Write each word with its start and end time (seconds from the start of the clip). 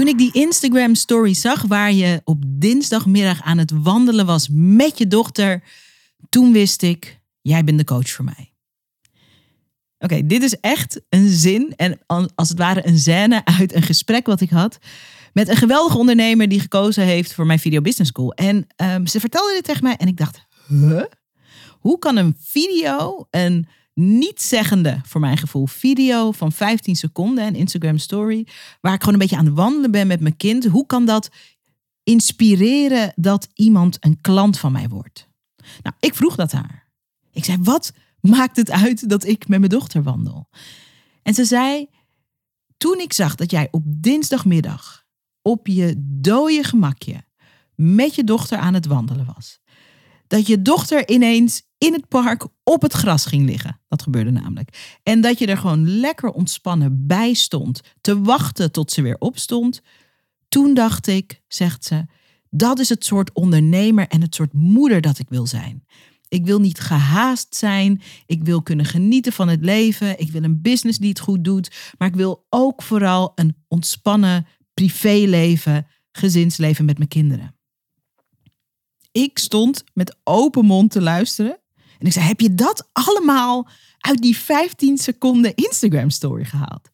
Toen 0.00 0.08
ik 0.08 0.18
die 0.18 0.32
Instagram 0.32 0.94
story 0.94 1.34
zag 1.34 1.62
waar 1.62 1.92
je 1.92 2.20
op 2.24 2.42
dinsdagmiddag 2.46 3.42
aan 3.42 3.58
het 3.58 3.72
wandelen 3.82 4.26
was 4.26 4.48
met 4.52 4.98
je 4.98 5.06
dochter, 5.06 5.62
toen 6.28 6.52
wist 6.52 6.82
ik, 6.82 7.20
jij 7.40 7.64
bent 7.64 7.78
de 7.78 7.84
coach 7.84 8.10
voor 8.10 8.24
mij. 8.24 8.52
Oké, 9.98 10.26
dit 10.26 10.42
is 10.42 10.56
echt 10.60 11.00
een 11.08 11.28
zin 11.28 11.72
en 11.76 11.98
als 12.34 12.48
het 12.48 12.58
ware 12.58 12.86
een 12.86 12.98
scène 12.98 13.44
uit 13.44 13.74
een 13.74 13.82
gesprek 13.82 14.26
wat 14.26 14.40
ik 14.40 14.50
had 14.50 14.78
met 15.32 15.48
een 15.48 15.56
geweldige 15.56 15.98
ondernemer 15.98 16.48
die 16.48 16.60
gekozen 16.60 17.04
heeft 17.04 17.34
voor 17.34 17.46
mijn 17.46 17.58
Video 17.58 17.80
Business 17.80 18.10
School. 18.10 18.32
En 18.32 18.66
um, 18.76 19.06
ze 19.06 19.20
vertelde 19.20 19.52
dit 19.52 19.64
tegen 19.64 19.82
mij 19.82 19.96
en 19.96 20.08
ik 20.08 20.16
dacht, 20.16 20.46
huh? 20.68 21.02
Hoe 21.70 21.98
kan 21.98 22.16
een 22.16 22.36
video, 22.38 23.26
een 23.30 23.68
niet 24.00 24.42
zeggende, 24.42 25.00
voor 25.06 25.20
mijn 25.20 25.36
gevoel, 25.36 25.66
video 25.66 26.32
van 26.32 26.52
15 26.52 26.96
seconden, 26.96 27.46
een 27.46 27.54
Instagram 27.54 27.98
story, 27.98 28.46
waar 28.80 28.94
ik 28.94 29.00
gewoon 29.00 29.14
een 29.14 29.20
beetje 29.20 29.36
aan 29.36 29.44
het 29.44 29.54
wandelen 29.54 29.90
ben 29.90 30.06
met 30.06 30.20
mijn 30.20 30.36
kind, 30.36 30.64
hoe 30.64 30.86
kan 30.86 31.06
dat 31.06 31.30
inspireren 32.02 33.12
dat 33.16 33.48
iemand 33.54 33.96
een 34.00 34.20
klant 34.20 34.58
van 34.58 34.72
mij 34.72 34.88
wordt? 34.88 35.28
Nou, 35.82 35.96
ik 36.00 36.14
vroeg 36.14 36.36
dat 36.36 36.52
haar. 36.52 36.88
Ik 37.32 37.44
zei, 37.44 37.58
wat 37.62 37.92
maakt 38.20 38.56
het 38.56 38.70
uit 38.70 39.08
dat 39.08 39.24
ik 39.24 39.48
met 39.48 39.58
mijn 39.58 39.70
dochter 39.70 40.02
wandel? 40.02 40.48
En 41.22 41.34
ze 41.34 41.44
zei, 41.44 41.86
toen 42.76 42.98
ik 42.98 43.12
zag 43.12 43.34
dat 43.34 43.50
jij 43.50 43.68
op 43.70 43.82
dinsdagmiddag 43.86 45.04
op 45.42 45.66
je 45.66 45.94
dode 45.98 46.64
gemakje 46.64 47.24
met 47.74 48.14
je 48.14 48.24
dochter 48.24 48.58
aan 48.58 48.74
het 48.74 48.86
wandelen 48.86 49.32
was, 49.34 49.60
dat 50.26 50.46
je 50.46 50.62
dochter 50.62 51.08
ineens 51.08 51.62
in 51.80 51.92
het 51.92 52.08
park 52.08 52.46
op 52.62 52.82
het 52.82 52.92
gras 52.92 53.26
ging 53.26 53.46
liggen. 53.46 53.80
Dat 53.88 54.02
gebeurde 54.02 54.30
namelijk. 54.30 54.98
En 55.02 55.20
dat 55.20 55.38
je 55.38 55.46
er 55.46 55.56
gewoon 55.56 55.88
lekker 56.00 56.30
ontspannen 56.30 57.06
bij 57.06 57.34
stond, 57.34 57.80
te 58.00 58.20
wachten 58.20 58.72
tot 58.72 58.92
ze 58.92 59.02
weer 59.02 59.16
opstond. 59.18 59.80
Toen 60.48 60.74
dacht 60.74 61.06
ik, 61.06 61.42
zegt 61.48 61.84
ze, 61.84 62.06
dat 62.50 62.78
is 62.78 62.88
het 62.88 63.04
soort 63.04 63.32
ondernemer 63.32 64.08
en 64.08 64.20
het 64.20 64.34
soort 64.34 64.52
moeder 64.52 65.00
dat 65.00 65.18
ik 65.18 65.28
wil 65.28 65.46
zijn. 65.46 65.84
Ik 66.28 66.44
wil 66.44 66.60
niet 66.60 66.80
gehaast 66.80 67.54
zijn. 67.54 68.02
Ik 68.26 68.42
wil 68.42 68.62
kunnen 68.62 68.86
genieten 68.86 69.32
van 69.32 69.48
het 69.48 69.64
leven. 69.64 70.18
Ik 70.18 70.30
wil 70.30 70.42
een 70.42 70.62
business 70.62 70.98
die 70.98 71.08
het 71.08 71.20
goed 71.20 71.44
doet. 71.44 71.94
Maar 71.98 72.08
ik 72.08 72.14
wil 72.14 72.46
ook 72.48 72.82
vooral 72.82 73.32
een 73.34 73.56
ontspannen 73.68 74.46
privéleven, 74.74 75.86
gezinsleven 76.12 76.84
met 76.84 76.96
mijn 76.96 77.08
kinderen. 77.08 77.54
Ik 79.12 79.38
stond 79.38 79.84
met 79.92 80.16
open 80.24 80.64
mond 80.64 80.90
te 80.90 81.00
luisteren. 81.00 81.59
En 82.00 82.06
ik 82.06 82.12
zei: 82.12 82.26
Heb 82.26 82.40
je 82.40 82.54
dat 82.54 82.88
allemaal 82.92 83.68
uit 83.98 84.22
die 84.22 84.36
15 84.36 84.98
seconden 84.98 85.54
Instagram 85.54 86.10
story 86.10 86.44
gehaald? 86.44 86.88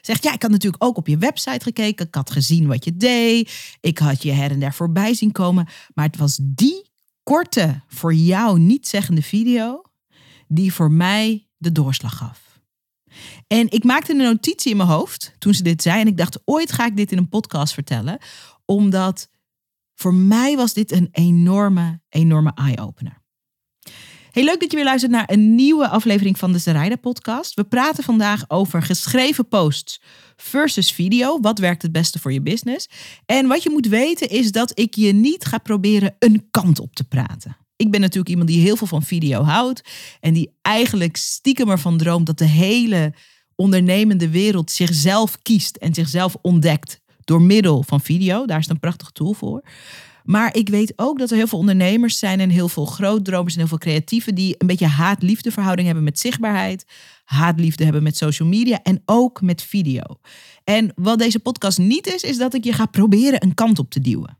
Zegt 0.00 0.22
ja, 0.22 0.32
ik 0.32 0.42
had 0.42 0.50
natuurlijk 0.50 0.84
ook 0.84 0.96
op 0.96 1.06
je 1.06 1.18
website 1.18 1.64
gekeken. 1.64 2.06
Ik 2.06 2.14
had 2.14 2.30
gezien 2.30 2.66
wat 2.66 2.84
je 2.84 2.96
deed. 2.96 3.76
Ik 3.80 3.98
had 3.98 4.22
je 4.22 4.32
her 4.32 4.50
en 4.50 4.60
der 4.60 4.74
voorbij 4.74 5.14
zien 5.14 5.32
komen. 5.32 5.68
Maar 5.94 6.06
het 6.06 6.16
was 6.16 6.38
die 6.42 6.90
korte, 7.22 7.80
voor 7.86 8.14
jou 8.14 8.58
niet 8.58 8.88
zeggende 8.88 9.22
video 9.22 9.82
die 10.46 10.72
voor 10.72 10.90
mij 10.90 11.46
de 11.56 11.72
doorslag 11.72 12.16
gaf. 12.16 12.60
En 13.46 13.70
ik 13.70 13.84
maakte 13.84 14.12
een 14.12 14.18
notitie 14.18 14.70
in 14.70 14.76
mijn 14.76 14.88
hoofd 14.88 15.34
toen 15.38 15.54
ze 15.54 15.62
dit 15.62 15.82
zei. 15.82 16.00
En 16.00 16.06
ik 16.06 16.16
dacht, 16.16 16.40
ooit 16.44 16.72
ga 16.72 16.86
ik 16.86 16.96
dit 16.96 17.12
in 17.12 17.18
een 17.18 17.28
podcast 17.28 17.74
vertellen. 17.74 18.18
Omdat 18.64 19.28
voor 19.94 20.14
mij 20.14 20.56
was 20.56 20.72
dit 20.72 20.92
een 20.92 21.08
enorme, 21.10 22.00
enorme 22.08 22.52
eye-opener. 22.54 23.17
Heel 24.38 24.46
leuk 24.46 24.60
dat 24.60 24.70
je 24.70 24.76
weer 24.76 24.86
luistert 24.86 25.12
naar 25.12 25.30
een 25.30 25.54
nieuwe 25.54 25.88
aflevering 25.88 26.38
van 26.38 26.52
de 26.52 26.58
Zaraida 26.58 26.96
podcast. 26.96 27.54
We 27.54 27.64
praten 27.64 28.04
vandaag 28.04 28.44
over 28.48 28.82
geschreven 28.82 29.48
posts 29.48 30.00
versus 30.36 30.92
video. 30.92 31.40
Wat 31.40 31.58
werkt 31.58 31.82
het 31.82 31.92
beste 31.92 32.18
voor 32.18 32.32
je 32.32 32.40
business? 32.40 32.88
En 33.26 33.46
wat 33.46 33.62
je 33.62 33.70
moet 33.70 33.86
weten 33.86 34.28
is 34.28 34.52
dat 34.52 34.78
ik 34.78 34.94
je 34.94 35.12
niet 35.12 35.44
ga 35.44 35.58
proberen 35.58 36.16
een 36.18 36.46
kant 36.50 36.80
op 36.80 36.94
te 36.94 37.04
praten. 37.04 37.56
Ik 37.76 37.90
ben 37.90 38.00
natuurlijk 38.00 38.28
iemand 38.28 38.48
die 38.48 38.60
heel 38.60 38.76
veel 38.76 38.86
van 38.86 39.02
video 39.02 39.42
houdt 39.42 39.82
en 40.20 40.34
die 40.34 40.56
eigenlijk 40.62 41.16
stiekem 41.16 41.70
ervan 41.70 41.96
droomt 41.96 42.26
dat 42.26 42.38
de 42.38 42.48
hele 42.48 43.14
ondernemende 43.54 44.28
wereld 44.28 44.70
zichzelf 44.70 45.38
kiest 45.42 45.76
en 45.76 45.94
zichzelf 45.94 46.36
ontdekt 46.42 47.00
door 47.24 47.42
middel 47.42 47.82
van 47.82 48.00
video. 48.00 48.46
Daar 48.46 48.58
is 48.58 48.68
een 48.68 48.80
prachtig 48.80 49.10
tool 49.10 49.32
voor. 49.32 49.62
Maar 50.28 50.56
ik 50.56 50.68
weet 50.68 50.92
ook 50.96 51.18
dat 51.18 51.30
er 51.30 51.36
heel 51.36 51.46
veel 51.46 51.58
ondernemers 51.58 52.18
zijn 52.18 52.40
en 52.40 52.50
heel 52.50 52.68
veel 52.68 52.84
grootdromers 52.84 53.52
en 53.52 53.58
heel 53.58 53.68
veel 53.68 53.78
creatieven 53.78 54.34
die 54.34 54.54
een 54.58 54.66
beetje 54.66 54.86
haat-liefde 54.86 55.52
verhouding 55.52 55.86
hebben 55.86 56.04
met 56.04 56.18
zichtbaarheid, 56.18 56.84
haatliefde 57.24 57.84
hebben 57.84 58.02
met 58.02 58.16
social 58.16 58.48
media 58.48 58.82
en 58.82 59.02
ook 59.04 59.40
met 59.40 59.62
video. 59.62 60.02
En 60.64 60.92
wat 60.94 61.18
deze 61.18 61.38
podcast 61.38 61.78
niet 61.78 62.06
is, 62.06 62.22
is 62.22 62.36
dat 62.36 62.54
ik 62.54 62.64
je 62.64 62.72
ga 62.72 62.86
proberen 62.86 63.42
een 63.42 63.54
kant 63.54 63.78
op 63.78 63.90
te 63.90 64.00
duwen. 64.00 64.38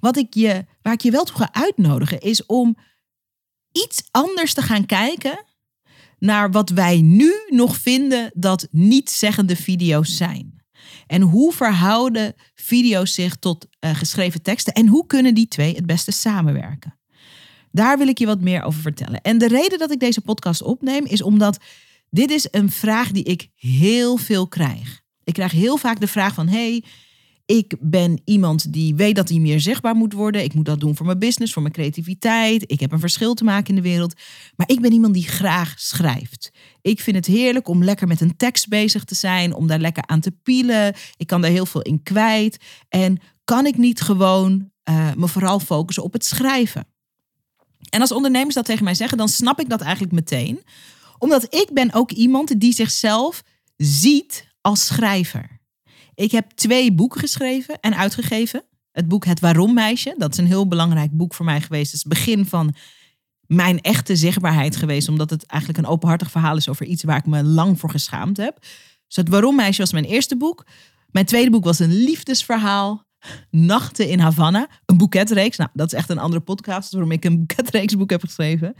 Wat 0.00 0.16
ik 0.16 0.34
je, 0.34 0.64
waar 0.82 0.92
ik 0.92 1.02
je 1.02 1.10
wel 1.10 1.24
toe 1.24 1.36
ga 1.36 1.52
uitnodigen, 1.52 2.20
is 2.20 2.46
om 2.46 2.76
iets 3.72 4.08
anders 4.10 4.54
te 4.54 4.62
gaan 4.62 4.86
kijken 4.86 5.44
naar 6.18 6.50
wat 6.50 6.70
wij 6.70 7.00
nu 7.00 7.32
nog 7.48 7.76
vinden 7.76 8.30
dat 8.34 8.68
niet-zeggende 8.70 9.56
video's 9.56 10.16
zijn. 10.16 10.55
En 11.06 11.22
hoe 11.22 11.52
verhouden 11.52 12.34
video's 12.54 13.14
zich 13.14 13.36
tot 13.36 13.66
uh, 13.80 13.94
geschreven 13.94 14.42
teksten 14.42 14.72
en 14.72 14.86
hoe 14.86 15.06
kunnen 15.06 15.34
die 15.34 15.48
twee 15.48 15.74
het 15.74 15.86
beste 15.86 16.12
samenwerken? 16.12 16.98
Daar 17.70 17.98
wil 17.98 18.08
ik 18.08 18.18
je 18.18 18.26
wat 18.26 18.40
meer 18.40 18.62
over 18.62 18.80
vertellen. 18.80 19.20
En 19.20 19.38
de 19.38 19.48
reden 19.48 19.78
dat 19.78 19.90
ik 19.90 20.00
deze 20.00 20.20
podcast 20.20 20.62
opneem 20.62 21.04
is 21.04 21.22
omdat 21.22 21.58
dit 22.10 22.30
is 22.30 22.48
een 22.50 22.70
vraag 22.70 23.10
die 23.10 23.24
ik 23.24 23.48
heel 23.54 24.16
veel 24.16 24.48
krijg. 24.48 25.00
Ik 25.24 25.34
krijg 25.34 25.52
heel 25.52 25.76
vaak 25.76 26.00
de 26.00 26.06
vraag 26.06 26.34
van 26.34 26.48
hey, 26.48 26.84
ik 27.46 27.74
ben 27.80 28.20
iemand 28.24 28.72
die 28.72 28.94
weet 28.94 29.16
dat 29.16 29.28
hij 29.28 29.38
meer 29.38 29.60
zichtbaar 29.60 29.94
moet 29.94 30.12
worden. 30.12 30.44
Ik 30.44 30.54
moet 30.54 30.64
dat 30.64 30.80
doen 30.80 30.96
voor 30.96 31.06
mijn 31.06 31.18
business, 31.18 31.52
voor 31.52 31.62
mijn 31.62 31.74
creativiteit. 31.74 32.64
Ik 32.66 32.80
heb 32.80 32.92
een 32.92 33.00
verschil 33.00 33.34
te 33.34 33.44
maken 33.44 33.68
in 33.68 33.74
de 33.74 33.88
wereld. 33.88 34.14
Maar 34.56 34.68
ik 34.68 34.80
ben 34.80 34.92
iemand 34.92 35.14
die 35.14 35.28
graag 35.28 35.74
schrijft. 35.80 36.50
Ik 36.82 37.00
vind 37.00 37.16
het 37.16 37.26
heerlijk 37.26 37.68
om 37.68 37.84
lekker 37.84 38.06
met 38.06 38.20
een 38.20 38.36
tekst 38.36 38.68
bezig 38.68 39.04
te 39.04 39.14
zijn, 39.14 39.54
om 39.54 39.66
daar 39.66 39.78
lekker 39.78 40.06
aan 40.06 40.20
te 40.20 40.30
pielen. 40.30 40.94
Ik 41.16 41.26
kan 41.26 41.40
daar 41.40 41.50
heel 41.50 41.66
veel 41.66 41.82
in 41.82 42.02
kwijt. 42.02 42.56
En 42.88 43.20
kan 43.44 43.66
ik 43.66 43.76
niet 43.76 44.00
gewoon 44.00 44.70
uh, 44.90 45.12
me 45.16 45.28
vooral 45.28 45.60
focussen 45.60 46.04
op 46.04 46.12
het 46.12 46.24
schrijven? 46.24 46.86
En 47.90 48.00
als 48.00 48.12
ondernemers 48.12 48.54
dat 48.54 48.64
tegen 48.64 48.84
mij 48.84 48.94
zeggen, 48.94 49.18
dan 49.18 49.28
snap 49.28 49.60
ik 49.60 49.68
dat 49.68 49.80
eigenlijk 49.80 50.12
meteen. 50.12 50.62
Omdat 51.18 51.54
ik 51.54 51.70
ben 51.72 51.92
ook 51.92 52.10
iemand 52.10 52.60
die 52.60 52.72
zichzelf 52.72 53.42
ziet 53.76 54.54
als 54.60 54.86
schrijver. 54.86 55.55
Ik 56.16 56.30
heb 56.30 56.50
twee 56.50 56.92
boeken 56.92 57.20
geschreven 57.20 57.80
en 57.80 57.96
uitgegeven. 57.96 58.62
Het 58.92 59.08
boek 59.08 59.24
Het 59.24 59.40
Waarom 59.40 59.74
Meisje, 59.74 60.14
dat 60.18 60.32
is 60.32 60.38
een 60.38 60.46
heel 60.46 60.68
belangrijk 60.68 61.10
boek 61.16 61.34
voor 61.34 61.44
mij 61.44 61.60
geweest. 61.60 61.92
Het 61.92 61.94
is 61.94 62.02
het 62.02 62.12
begin 62.12 62.46
van 62.46 62.74
mijn 63.46 63.80
echte 63.80 64.16
zichtbaarheid 64.16 64.76
geweest, 64.76 65.08
omdat 65.08 65.30
het 65.30 65.46
eigenlijk 65.46 65.80
een 65.82 65.92
openhartig 65.92 66.30
verhaal 66.30 66.56
is 66.56 66.68
over 66.68 66.86
iets 66.86 67.04
waar 67.04 67.16
ik 67.16 67.26
me 67.26 67.44
lang 67.44 67.80
voor 67.80 67.90
geschaamd 67.90 68.36
heb. 68.36 68.58
Dus 69.06 69.16
Het 69.16 69.28
Waarom 69.28 69.56
Meisje 69.56 69.80
was 69.80 69.92
mijn 69.92 70.04
eerste 70.04 70.36
boek. 70.36 70.66
Mijn 71.10 71.26
tweede 71.26 71.50
boek 71.50 71.64
was 71.64 71.78
een 71.78 71.94
liefdesverhaal. 71.94 73.04
Nachten 73.50 74.08
in 74.08 74.18
Havana, 74.18 74.68
een 74.84 74.96
boeketreeks. 74.96 75.56
Nou, 75.56 75.70
dat 75.72 75.86
is 75.86 75.98
echt 75.98 76.10
een 76.10 76.18
andere 76.18 76.42
podcast 76.42 76.92
waarom 76.92 77.10
ik 77.12 77.24
een 77.24 77.36
boeketreeksboek 77.36 78.10
heb 78.10 78.20
geschreven. 78.20 78.74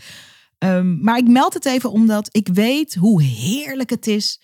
Um, 0.58 0.98
maar 1.02 1.18
ik 1.18 1.28
meld 1.28 1.54
het 1.54 1.66
even 1.66 1.90
omdat 1.90 2.28
ik 2.30 2.48
weet 2.52 2.94
hoe 2.94 3.22
heerlijk 3.22 3.90
het 3.90 4.06
is 4.06 4.40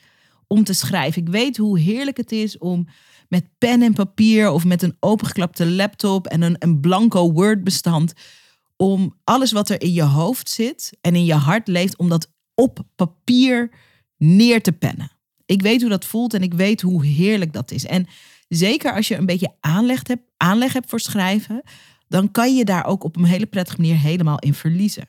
om 0.52 0.64
te 0.64 0.72
schrijven. 0.72 1.22
Ik 1.22 1.28
weet 1.28 1.56
hoe 1.56 1.78
heerlijk 1.78 2.16
het 2.16 2.32
is 2.32 2.58
om 2.58 2.86
met 3.28 3.44
pen 3.58 3.82
en 3.82 3.92
papier 3.92 4.50
of 4.50 4.64
met 4.64 4.82
een 4.82 4.96
opengeklapte 5.00 5.66
laptop 5.70 6.26
en 6.26 6.42
een, 6.42 6.56
een 6.58 6.80
blanco 6.80 7.32
Word-bestand. 7.32 8.12
Om 8.76 9.16
alles 9.24 9.52
wat 9.52 9.68
er 9.68 9.82
in 9.82 9.92
je 9.92 10.02
hoofd 10.02 10.50
zit 10.50 10.96
en 11.00 11.14
in 11.14 11.24
je 11.24 11.34
hart 11.34 11.68
leeft, 11.68 11.96
om 11.96 12.08
dat 12.08 12.30
op 12.54 12.80
papier 12.96 13.70
neer 14.16 14.62
te 14.62 14.72
pennen. 14.72 15.10
Ik 15.46 15.62
weet 15.62 15.80
hoe 15.80 15.90
dat 15.90 16.04
voelt 16.04 16.34
en 16.34 16.42
ik 16.42 16.54
weet 16.54 16.80
hoe 16.80 17.04
heerlijk 17.04 17.52
dat 17.52 17.70
is. 17.70 17.84
En 17.84 18.06
zeker 18.48 18.94
als 18.94 19.08
je 19.08 19.16
een 19.16 19.26
beetje 19.26 19.54
aanleg 19.60 20.06
hebt, 20.06 20.30
aanleg 20.36 20.72
hebt 20.72 20.88
voor 20.88 21.00
schrijven, 21.00 21.62
dan 22.08 22.30
kan 22.30 22.56
je 22.56 22.64
daar 22.64 22.86
ook 22.86 23.04
op 23.04 23.16
een 23.16 23.24
hele 23.24 23.46
prettige 23.46 23.80
manier 23.80 23.98
helemaal 23.98 24.38
in 24.38 24.54
verliezen. 24.54 25.08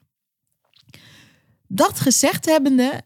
Dat 1.68 2.00
gezegd 2.00 2.46
hebbende 2.46 3.02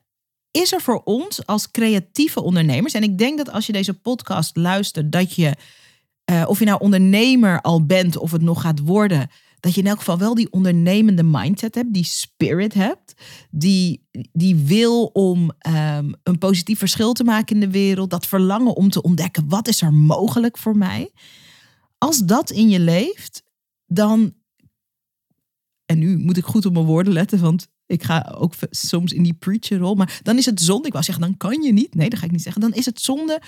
is 0.62 0.74
er 0.74 0.82
voor 0.82 1.02
ons 1.04 1.46
als 1.46 1.72
creatieve 1.72 2.42
ondernemers? 2.42 2.94
En 2.94 3.04
ik 3.04 3.18
denk 3.18 3.38
dat 3.38 3.52
als 3.52 3.66
je 3.66 3.74
deze 3.74 3.94
podcast 3.94 4.56
luistert, 4.56 5.12
dat 5.12 5.34
je, 5.34 5.54
uh, 6.32 6.44
of 6.48 6.60
je 6.60 6.66
nou 6.66 6.80
ondernemer 6.80 7.62
al 7.62 7.86
bent 7.86 8.18
of 8.18 8.32
het 8.32 8.42
nog 8.42 8.62
gaat 8.62 8.80
worden, 8.80 9.30
dat 9.60 9.76
je 9.76 9.82
in 9.82 9.88
elk 9.88 9.98
geval 9.98 10.18
wel 10.18 10.36
die 10.36 10.52
ondernemende 10.52 11.24
mindset 11.24 11.76
hebt, 11.76 11.94
die 11.94 12.04
spirit 12.04 12.74
hebt, 12.74 13.14
die, 13.52 14.08
die 14.32 14.56
wil 14.56 15.06
om 15.06 15.52
um, 15.68 16.16
een 16.24 16.38
positief 16.40 16.80
verschil 16.80 17.14
te 17.14 17.24
maken 17.24 17.56
in 17.56 17.62
de 17.62 17.72
wereld, 17.72 18.10
dat 18.10 18.28
verlangen 18.28 18.76
om 18.76 18.90
te 18.90 19.02
ontdekken 19.02 19.50
wat 19.50 19.68
is 19.68 19.82
er 19.82 19.94
mogelijk 19.94 20.58
voor 20.58 20.78
mij. 20.78 21.12
Als 21.98 22.20
dat 22.20 22.50
in 22.50 22.70
je 22.70 22.80
leeft, 22.80 23.44
dan. 23.86 24.34
En 25.86 26.00
nu 26.00 26.18
moet 26.18 26.38
ik 26.38 26.46
goed 26.46 26.66
op 26.66 26.74
mijn 26.74 26.86
woorden 26.86 27.14
letten, 27.14 27.40
want 27.40 27.68
ik 27.88 28.04
ga 28.04 28.34
ook 28.38 28.54
soms 28.70 29.12
in 29.12 29.24
die 29.24 29.34
preacher-rol. 29.34 29.96
Maar 29.96 30.20
dan 30.24 30.38
is 30.38 30.46
het 30.46 30.62
zonde. 30.62 30.88
Ik 30.88 30.94
wou 30.94 31.04
zeggen, 31.04 31.24
dan 31.24 31.38
kan 31.38 31.62
je 31.62 31.74
niet. 31.74 31.96
Nee, 31.96 32.10
dat 32.10 32.20
ga 32.20 32.26
ik 32.26 32.32
niet 32.32 32.42
zeggen. 32.42 32.62
Dan 32.62 32.74
is 32.74 32.86
het 32.86 33.02
zonde 33.02 33.42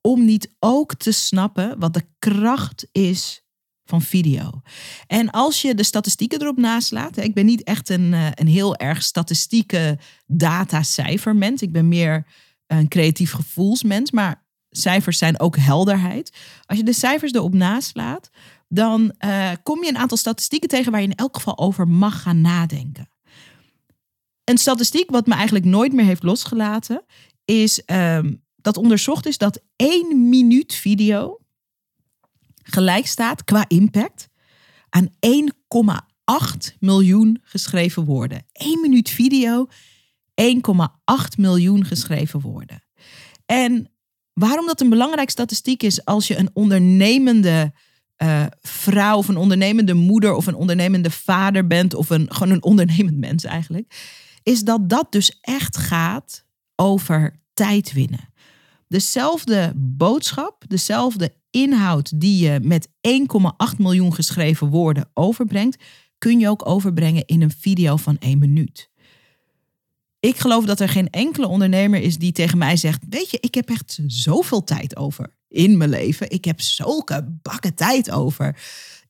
om 0.00 0.24
niet 0.24 0.54
ook 0.58 0.94
te 0.94 1.12
snappen 1.12 1.78
wat 1.78 1.94
de 1.94 2.06
kracht 2.18 2.86
is 2.92 3.42
van 3.84 4.02
video. 4.02 4.62
En 5.06 5.30
als 5.30 5.62
je 5.62 5.74
de 5.74 5.82
statistieken 5.82 6.40
erop 6.40 6.56
naslaat, 6.56 7.16
ik 7.16 7.34
ben 7.34 7.46
niet 7.46 7.62
echt 7.62 7.88
een, 7.88 8.14
eh, 8.14 8.26
een 8.34 8.46
heel 8.46 8.76
erg 8.76 9.02
statistieke 9.02 9.98
data-cijfermens. 10.26 11.62
Ik 11.62 11.72
ben 11.72 11.88
meer 11.88 12.26
een 12.66 12.88
creatief 12.88 13.32
gevoelsmens, 13.32 14.10
maar 14.10 14.46
cijfers 14.70 15.18
zijn 15.18 15.40
ook 15.40 15.56
helderheid. 15.56 16.36
Als 16.66 16.78
je 16.78 16.84
de 16.84 16.92
cijfers 16.92 17.32
erop 17.32 17.54
naslaat, 17.54 18.30
dan 18.68 19.14
uh, 19.24 19.50
kom 19.62 19.82
je 19.82 19.88
een 19.88 19.98
aantal 19.98 20.16
statistieken 20.16 20.68
tegen 20.68 20.92
waar 20.92 21.00
je 21.00 21.06
in 21.06 21.14
elk 21.14 21.34
geval 21.36 21.58
over 21.58 21.88
mag 21.88 22.22
gaan 22.22 22.40
nadenken. 22.40 23.08
Een 24.44 24.58
statistiek 24.58 25.10
wat 25.10 25.26
me 25.26 25.34
eigenlijk 25.34 25.64
nooit 25.64 25.92
meer 25.92 26.04
heeft 26.04 26.22
losgelaten, 26.22 27.04
is 27.44 27.82
um, 27.86 28.42
dat 28.56 28.76
onderzocht 28.76 29.26
is 29.26 29.38
dat 29.38 29.60
één 29.76 30.28
minuut 30.28 30.74
video 30.74 31.38
gelijk 32.62 33.06
staat 33.06 33.44
qua 33.44 33.64
impact 33.68 34.28
aan 34.88 35.08
1,8 35.08 36.78
miljoen 36.78 37.40
geschreven 37.42 38.04
woorden. 38.04 38.46
1 38.52 38.80
minuut 38.80 39.10
video, 39.10 39.68
1,8 40.42 40.46
miljoen 41.36 41.84
geschreven 41.84 42.40
woorden. 42.40 42.84
En 43.46 43.90
waarom 44.32 44.66
dat 44.66 44.80
een 44.80 44.88
belangrijk 44.88 45.30
statistiek 45.30 45.82
is 45.82 46.04
als 46.04 46.26
je 46.26 46.36
een 46.36 46.50
ondernemende 46.52 47.72
uh, 48.22 48.46
vrouw 48.60 49.16
of 49.16 49.28
een 49.28 49.36
ondernemende 49.36 49.94
moeder 49.94 50.34
of 50.34 50.46
een 50.46 50.54
ondernemende 50.54 51.10
vader 51.10 51.66
bent 51.66 51.94
of 51.94 52.10
een, 52.10 52.32
gewoon 52.32 52.52
een 52.52 52.62
ondernemend 52.62 53.16
mens 53.16 53.44
eigenlijk, 53.44 53.94
is 54.44 54.62
dat 54.62 54.88
dat 54.88 55.12
dus 55.12 55.38
echt 55.40 55.76
gaat 55.76 56.44
over 56.76 57.40
tijd 57.54 57.92
winnen. 57.92 58.32
Dezelfde 58.88 59.72
boodschap, 59.76 60.64
dezelfde 60.68 61.34
inhoud 61.50 62.20
die 62.20 62.44
je 62.44 62.60
met 62.62 62.88
1,8 62.88 63.76
miljoen 63.78 64.14
geschreven 64.14 64.68
woorden 64.68 65.10
overbrengt, 65.14 65.82
kun 66.18 66.38
je 66.38 66.48
ook 66.48 66.68
overbrengen 66.68 67.26
in 67.26 67.42
een 67.42 67.54
video 67.58 67.96
van 67.96 68.18
één 68.18 68.38
minuut. 68.38 68.90
Ik 70.20 70.36
geloof 70.36 70.64
dat 70.64 70.80
er 70.80 70.88
geen 70.88 71.10
enkele 71.10 71.46
ondernemer 71.46 72.00
is 72.00 72.18
die 72.18 72.32
tegen 72.32 72.58
mij 72.58 72.76
zegt: 72.76 73.02
Weet 73.08 73.30
je, 73.30 73.38
ik 73.40 73.54
heb 73.54 73.68
echt 73.68 73.98
zoveel 74.06 74.64
tijd 74.64 74.96
over 74.96 75.36
in 75.48 75.76
mijn 75.76 75.90
leven. 75.90 76.30
Ik 76.30 76.44
heb 76.44 76.60
zulke 76.60 77.38
bakken 77.42 77.74
tijd 77.74 78.10
over. 78.10 78.56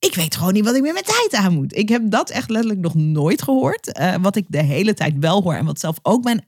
Ik 0.05 0.15
weet 0.15 0.37
gewoon 0.37 0.53
niet 0.53 0.65
wat 0.65 0.75
ik 0.75 0.83
met 0.83 0.93
mijn 0.93 1.05
tijd 1.05 1.35
aan 1.35 1.55
moet. 1.55 1.77
Ik 1.77 1.89
heb 1.89 2.03
dat 2.11 2.31
echt 2.31 2.51
letterlijk 2.51 2.81
nog 2.81 2.95
nooit 2.95 3.43
gehoord. 3.43 3.99
Uh, 3.99 4.15
wat 4.21 4.37
ik 4.37 4.45
de 4.49 4.63
hele 4.63 4.95
tijd 4.95 5.15
wel 5.19 5.43
hoor 5.43 5.55
en 5.55 5.65
wat 5.65 5.81
zelf 5.81 5.99
ook 6.03 6.25
mijn 6.25 6.47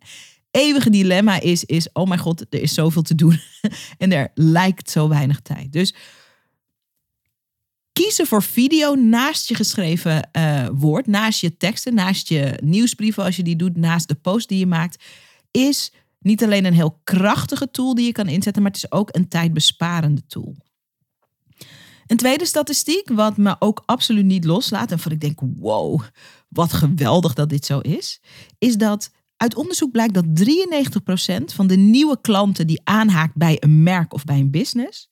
eeuwige 0.50 0.90
dilemma 0.90 1.40
is, 1.40 1.64
is, 1.64 1.92
oh 1.92 2.06
mijn 2.06 2.20
god, 2.20 2.40
er 2.40 2.62
is 2.62 2.74
zoveel 2.74 3.02
te 3.02 3.14
doen 3.14 3.40
en 3.98 4.12
er 4.12 4.30
lijkt 4.34 4.90
zo 4.90 5.08
weinig 5.08 5.40
tijd. 5.40 5.72
Dus 5.72 5.94
kiezen 7.92 8.26
voor 8.26 8.42
video 8.42 8.94
naast 8.94 9.48
je 9.48 9.54
geschreven 9.54 10.28
uh, 10.32 10.68
woord, 10.72 11.06
naast 11.06 11.40
je 11.40 11.56
teksten, 11.56 11.94
naast 11.94 12.28
je 12.28 12.58
nieuwsbrieven 12.62 13.24
als 13.24 13.36
je 13.36 13.42
die 13.42 13.56
doet, 13.56 13.76
naast 13.76 14.08
de 14.08 14.14
post 14.14 14.48
die 14.48 14.58
je 14.58 14.66
maakt, 14.66 15.04
is 15.50 15.92
niet 16.18 16.42
alleen 16.44 16.64
een 16.64 16.74
heel 16.74 17.00
krachtige 17.04 17.70
tool 17.70 17.94
die 17.94 18.06
je 18.06 18.12
kan 18.12 18.28
inzetten, 18.28 18.62
maar 18.62 18.70
het 18.70 18.82
is 18.82 18.92
ook 18.92 19.08
een 19.14 19.28
tijdbesparende 19.28 20.26
tool. 20.26 20.56
Een 22.06 22.16
tweede 22.16 22.46
statistiek, 22.46 23.08
wat 23.08 23.36
me 23.36 23.56
ook 23.58 23.82
absoluut 23.86 24.24
niet 24.24 24.44
loslaat 24.44 24.90
en 24.90 24.98
van 24.98 25.12
ik 25.12 25.20
denk, 25.20 25.40
wow, 25.56 26.00
wat 26.48 26.72
geweldig 26.72 27.34
dat 27.34 27.48
dit 27.48 27.64
zo 27.64 27.78
is, 27.78 28.20
is 28.58 28.76
dat 28.76 29.10
uit 29.36 29.54
onderzoek 29.54 29.90
blijkt 29.90 30.14
dat 30.14 30.24
93% 30.24 31.54
van 31.54 31.66
de 31.66 31.76
nieuwe 31.76 32.20
klanten 32.20 32.66
die 32.66 32.80
aanhaakt 32.84 33.34
bij 33.34 33.56
een 33.60 33.82
merk 33.82 34.12
of 34.12 34.24
bij 34.24 34.38
een 34.38 34.50
business, 34.50 35.10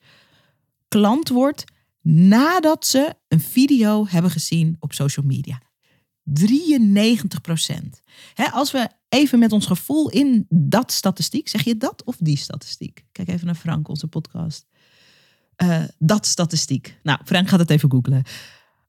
klant 0.88 1.28
wordt 1.28 1.64
nadat 2.00 2.86
ze 2.86 3.14
een 3.28 3.40
video 3.40 4.06
hebben 4.06 4.30
gezien 4.30 4.76
op 4.78 4.92
social 4.92 5.26
media. 5.26 5.60
93%. 6.24 6.32
als 8.52 8.70
we 8.70 8.88
even 9.08 9.38
met 9.38 9.52
ons 9.52 9.66
gevoel 9.66 10.10
in 10.10 10.46
dat 10.48 10.92
statistiek, 10.92 11.48
zeg 11.48 11.64
je 11.64 11.76
dat 11.76 12.04
of 12.04 12.16
die 12.18 12.36
statistiek? 12.36 13.04
Kijk 13.12 13.28
even 13.28 13.46
naar 13.46 13.54
Frank, 13.54 13.88
onze 13.88 14.06
podcast. 14.06 14.66
Uh, 15.62 15.82
dat 15.98 16.26
statistiek. 16.26 16.98
Nou, 17.02 17.18
Frank 17.24 17.48
gaat 17.48 17.58
het 17.58 17.70
even 17.70 17.90
googlen. 17.90 18.22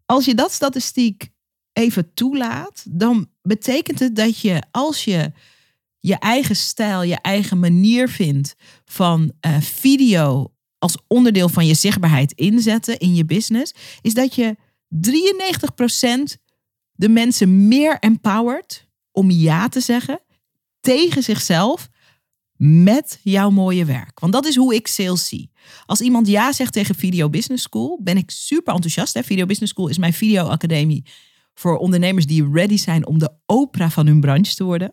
Als 0.06 0.26
je 0.26 0.36
dat 0.36 0.52
statistiek 0.52 1.30
even 1.74 2.14
toelaat, 2.14 2.86
dan 2.90 3.30
betekent 3.42 4.00
het 4.00 4.16
dat 4.16 4.40
je 4.40 4.64
als 4.72 5.04
je 5.04 5.32
je 6.00 6.16
eigen 6.16 6.56
stijl, 6.56 7.04
je 7.04 7.22
eigen 7.22 7.60
manier 7.60 8.10
vindt 8.10 8.56
van 8.86 9.32
uh, 9.42 9.62
video 9.62 10.54
als 10.78 10.98
onderdeel 11.08 11.50
van 11.50 11.66
je 11.66 11.74
zichtbaarheid 11.74 12.32
inzetten 12.32 13.00
in 13.00 13.16
je 13.16 13.26
business, 13.26 13.74
is 14.02 14.14
dat 14.14 14.36
je 14.36 14.56
93% 14.96 16.40
de 16.92 17.10
mensen 17.10 17.68
meer 17.68 18.00
empowert 18.00 18.88
om 19.12 19.32
ja 19.32 19.68
te 19.68 19.80
zeggen 19.80 20.20
tegen 20.80 21.24
zichzelf 21.24 21.90
met 22.58 23.20
jouw 23.24 23.50
mooie 23.50 23.86
werk. 23.86 24.20
Want 24.20 24.34
dat 24.34 24.46
is 24.46 24.56
hoe 24.56 24.76
ik 24.76 24.88
sales 24.88 25.28
zie. 25.28 25.52
Als 25.86 26.02
iemand 26.02 26.28
ja 26.28 26.52
zegt 26.52 26.74
tegen 26.74 26.96
Video 26.96 27.30
Business 27.30 27.64
School, 27.64 28.00
ben 28.04 28.18
ik 28.18 28.32
super 28.32 28.74
enthousiast. 28.74 29.14
Hè? 29.14 29.24
Video 29.24 29.46
Business 29.46 29.74
School 29.74 29.88
is 29.88 29.98
mijn 29.98 30.14
videoacademie 30.14 31.06
voor 31.54 31.78
ondernemers 31.78 32.26
die 32.26 32.50
ready 32.52 32.78
zijn 32.78 33.08
om 33.08 33.20
de 33.20 33.32
opera 33.46 33.90
van 33.90 34.08
hun 34.08 34.20
branche 34.20 34.56
te 34.56 34.64
worden. 34.64 34.92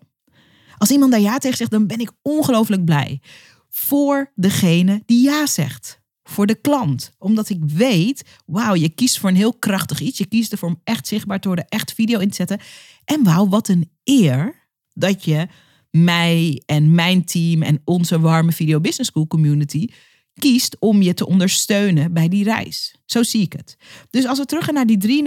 Als 0.77 0.91
iemand 0.91 1.13
daar 1.13 1.21
ja 1.21 1.39
tegen 1.39 1.57
zegt, 1.57 1.71
dan 1.71 1.87
ben 1.87 2.01
ik 2.01 2.13
ongelooflijk 2.23 2.85
blij. 2.85 3.21
Voor 3.69 4.33
degene 4.35 5.03
die 5.07 5.23
ja 5.23 5.47
zegt. 5.47 6.01
Voor 6.23 6.47
de 6.47 6.55
klant. 6.55 7.13
Omdat 7.19 7.49
ik 7.49 7.59
weet, 7.65 8.23
wauw, 8.47 8.75
je 8.75 8.89
kiest 8.89 9.19
voor 9.19 9.29
een 9.29 9.37
heel 9.37 9.55
krachtig 9.55 10.01
iets. 10.01 10.19
Je 10.19 10.27
kiest 10.27 10.53
ervoor 10.53 10.69
om 10.69 10.81
echt 10.85 11.07
zichtbaar 11.07 11.41
te 11.41 11.49
worden, 11.49 11.69
echt 11.69 11.93
video 11.93 12.19
in 12.19 12.29
te 12.29 12.35
zetten. 12.35 12.61
En 13.05 13.23
wauw, 13.23 13.49
wat 13.49 13.69
een 13.69 13.91
eer 14.05 14.69
dat 14.93 15.25
je 15.25 15.49
mij 15.93 16.63
en 16.67 16.95
mijn 16.95 17.25
team 17.25 17.63
en 17.63 17.81
onze 17.85 18.21
warme 18.21 18.53
Video 18.53 18.81
Business 18.81 19.11
School 19.11 19.27
community 19.27 19.89
kiest 20.35 20.77
om 20.79 21.03
je 21.03 21.15
te 21.15 21.27
ondersteunen 21.27 22.13
bij 22.13 22.29
die 22.29 22.45
reis. 22.45 22.95
Zo 23.07 23.23
zie 23.23 23.43
ik 23.43 23.53
het. 23.53 23.77
Dus 24.11 24.27
als 24.27 24.39
we 24.39 24.45
terug 24.45 24.65
gaan 24.65 24.75
naar 24.75 24.87
die 24.87 25.25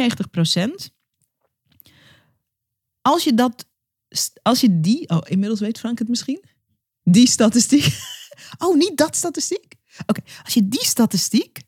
93% 0.89 0.93
als 3.05 3.23
je 3.23 3.33
dat, 3.33 3.65
als 4.41 4.61
je 4.61 4.79
die, 4.79 5.09
oh, 5.09 5.21
inmiddels 5.23 5.59
weet 5.59 5.79
Frank 5.79 5.99
het 5.99 6.09
misschien, 6.09 6.43
die 7.03 7.29
statistiek. 7.29 7.85
Oh, 8.57 8.75
niet 8.75 8.97
dat 8.97 9.15
statistiek. 9.15 9.75
Oké, 10.05 10.21
als 10.43 10.53
je 10.53 10.67
die 10.67 10.85
statistiek, 10.85 11.59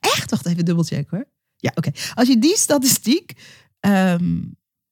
echt, 0.00 0.30
wacht 0.30 0.46
even 0.46 0.64
dubbelcheck 0.64 1.10
hoor. 1.10 1.28
Ja, 1.56 1.72
oké. 1.74 1.90
Als 2.14 2.28
je 2.28 2.38
die 2.38 2.56
statistiek, 2.56 3.32
ehm, 3.80 4.42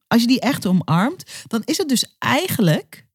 als 0.06 0.20
je 0.20 0.26
die 0.26 0.40
echt 0.40 0.66
omarmt, 0.66 1.24
dan 1.46 1.62
is 1.64 1.78
het 1.78 1.88
dus 1.88 2.16
eigenlijk, 2.18 3.05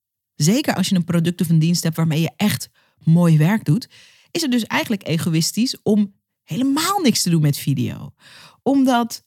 zeker 0.44 0.76
als 0.76 0.90
je 0.90 0.96
een 0.96 1.04
product 1.04 1.42
of 1.42 1.50
een 1.50 1.60
dienst 1.60 1.84
hebt 1.84 1.96
waarmee 1.96 2.22
je 2.22 2.32
echt 2.36 2.70
mooi 3.04 3.38
werk 3.38 3.66
doet, 3.66 3.90
is 4.32 4.42
het 4.42 4.52
dus 4.52 4.66
eigenlijk 4.66 5.08
egoïstisch 5.08 5.82
om 5.84 6.14
helemaal 6.44 7.00
niks 7.00 7.22
te 7.22 7.30
doen 7.30 7.42
met 7.42 7.58
video. 7.58 8.14
Omdat 8.64 9.24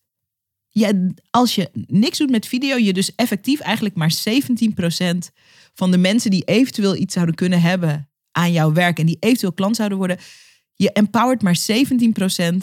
je, 0.68 1.14
als 1.30 1.54
je 1.54 1.70
niks 1.86 2.18
doet 2.18 2.30
met 2.30 2.46
video, 2.46 2.76
je 2.76 2.92
dus 2.92 3.14
effectief 3.14 3.60
eigenlijk 3.60 3.94
maar 3.96 4.14
17% 4.28 5.16
van 5.74 5.90
de 5.90 5.98
mensen 5.98 6.30
die 6.30 6.44
eventueel 6.44 6.96
iets 6.96 7.14
zouden 7.14 7.34
kunnen 7.34 7.60
hebben 7.60 8.08
aan 8.30 8.52
jouw 8.52 8.72
werk 8.72 8.98
en 8.98 9.06
die 9.06 9.16
eventueel 9.20 9.52
klant 9.52 9.76
zouden 9.76 9.98
worden, 9.98 10.18
je 10.74 10.92
empowert 10.92 11.42
maar 11.42 11.58
17% 11.72 12.56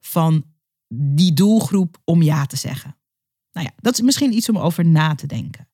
van 0.00 0.44
die 0.94 1.32
doelgroep 1.32 1.98
om 2.04 2.22
ja 2.22 2.46
te 2.46 2.56
zeggen. 2.56 2.96
Nou 3.52 3.66
ja, 3.66 3.72
dat 3.76 3.92
is 3.92 4.00
misschien 4.00 4.32
iets 4.32 4.48
om 4.48 4.58
over 4.58 4.86
na 4.86 5.14
te 5.14 5.26
denken. 5.26 5.69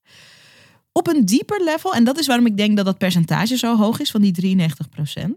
Op 0.97 1.07
een 1.07 1.25
dieper 1.25 1.65
level, 1.65 1.95
en 1.95 2.05
dat 2.05 2.19
is 2.19 2.27
waarom 2.27 2.47
ik 2.47 2.57
denk 2.57 2.77
dat 2.77 2.85
dat 2.85 2.99
percentage 2.99 3.57
zo 3.57 3.77
hoog 3.77 4.01
is 4.01 4.11
van 4.11 4.21
die 4.21 4.59
93%. 4.59 5.31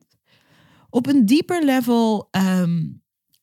Op 0.89 1.07
een 1.07 1.25
dieper 1.25 1.65
level 1.65 2.27
ehm, 2.31 2.87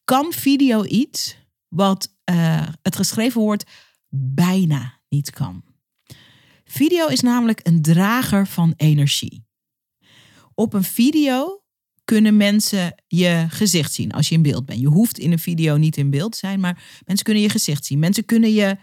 kan 0.05 0.33
video 0.33 0.85
iets 0.85 1.37
wat 1.69 2.17
uh, 2.31 2.69
het 2.83 2.97
geschreven 2.97 3.41
woord 3.41 3.65
bijna 4.35 5.01
niet 5.09 5.31
kan. 5.31 5.65
Video 6.65 7.07
is 7.07 7.21
namelijk 7.21 7.61
een 7.63 7.83
drager 7.83 8.47
van 8.47 8.75
energie. 8.77 9.45
Op 10.55 10.73
een 10.73 10.85
video 10.85 11.65
kunnen 12.05 12.37
mensen 12.37 13.03
je 13.07 13.47
gezicht 13.49 13.93
zien 13.93 14.13
als 14.13 14.29
je 14.29 14.35
in 14.35 14.43
beeld 14.43 14.67
bent. 14.67 14.81
Je 14.81 14.89
hoeft 14.89 15.19
in 15.19 15.33
een 15.33 15.39
video 15.39 15.77
niet 15.77 15.97
in 15.97 16.11
beeld 16.11 16.33
te 16.33 16.39
zijn, 16.39 16.61
maar 16.61 17.03
mensen 17.05 17.25
kunnen 17.25 17.43
je 17.43 17.51
gezicht 17.51 17.85
zien. 17.85 17.99
Mensen 17.99 18.25
kunnen 18.25 18.53
je, 18.53 18.77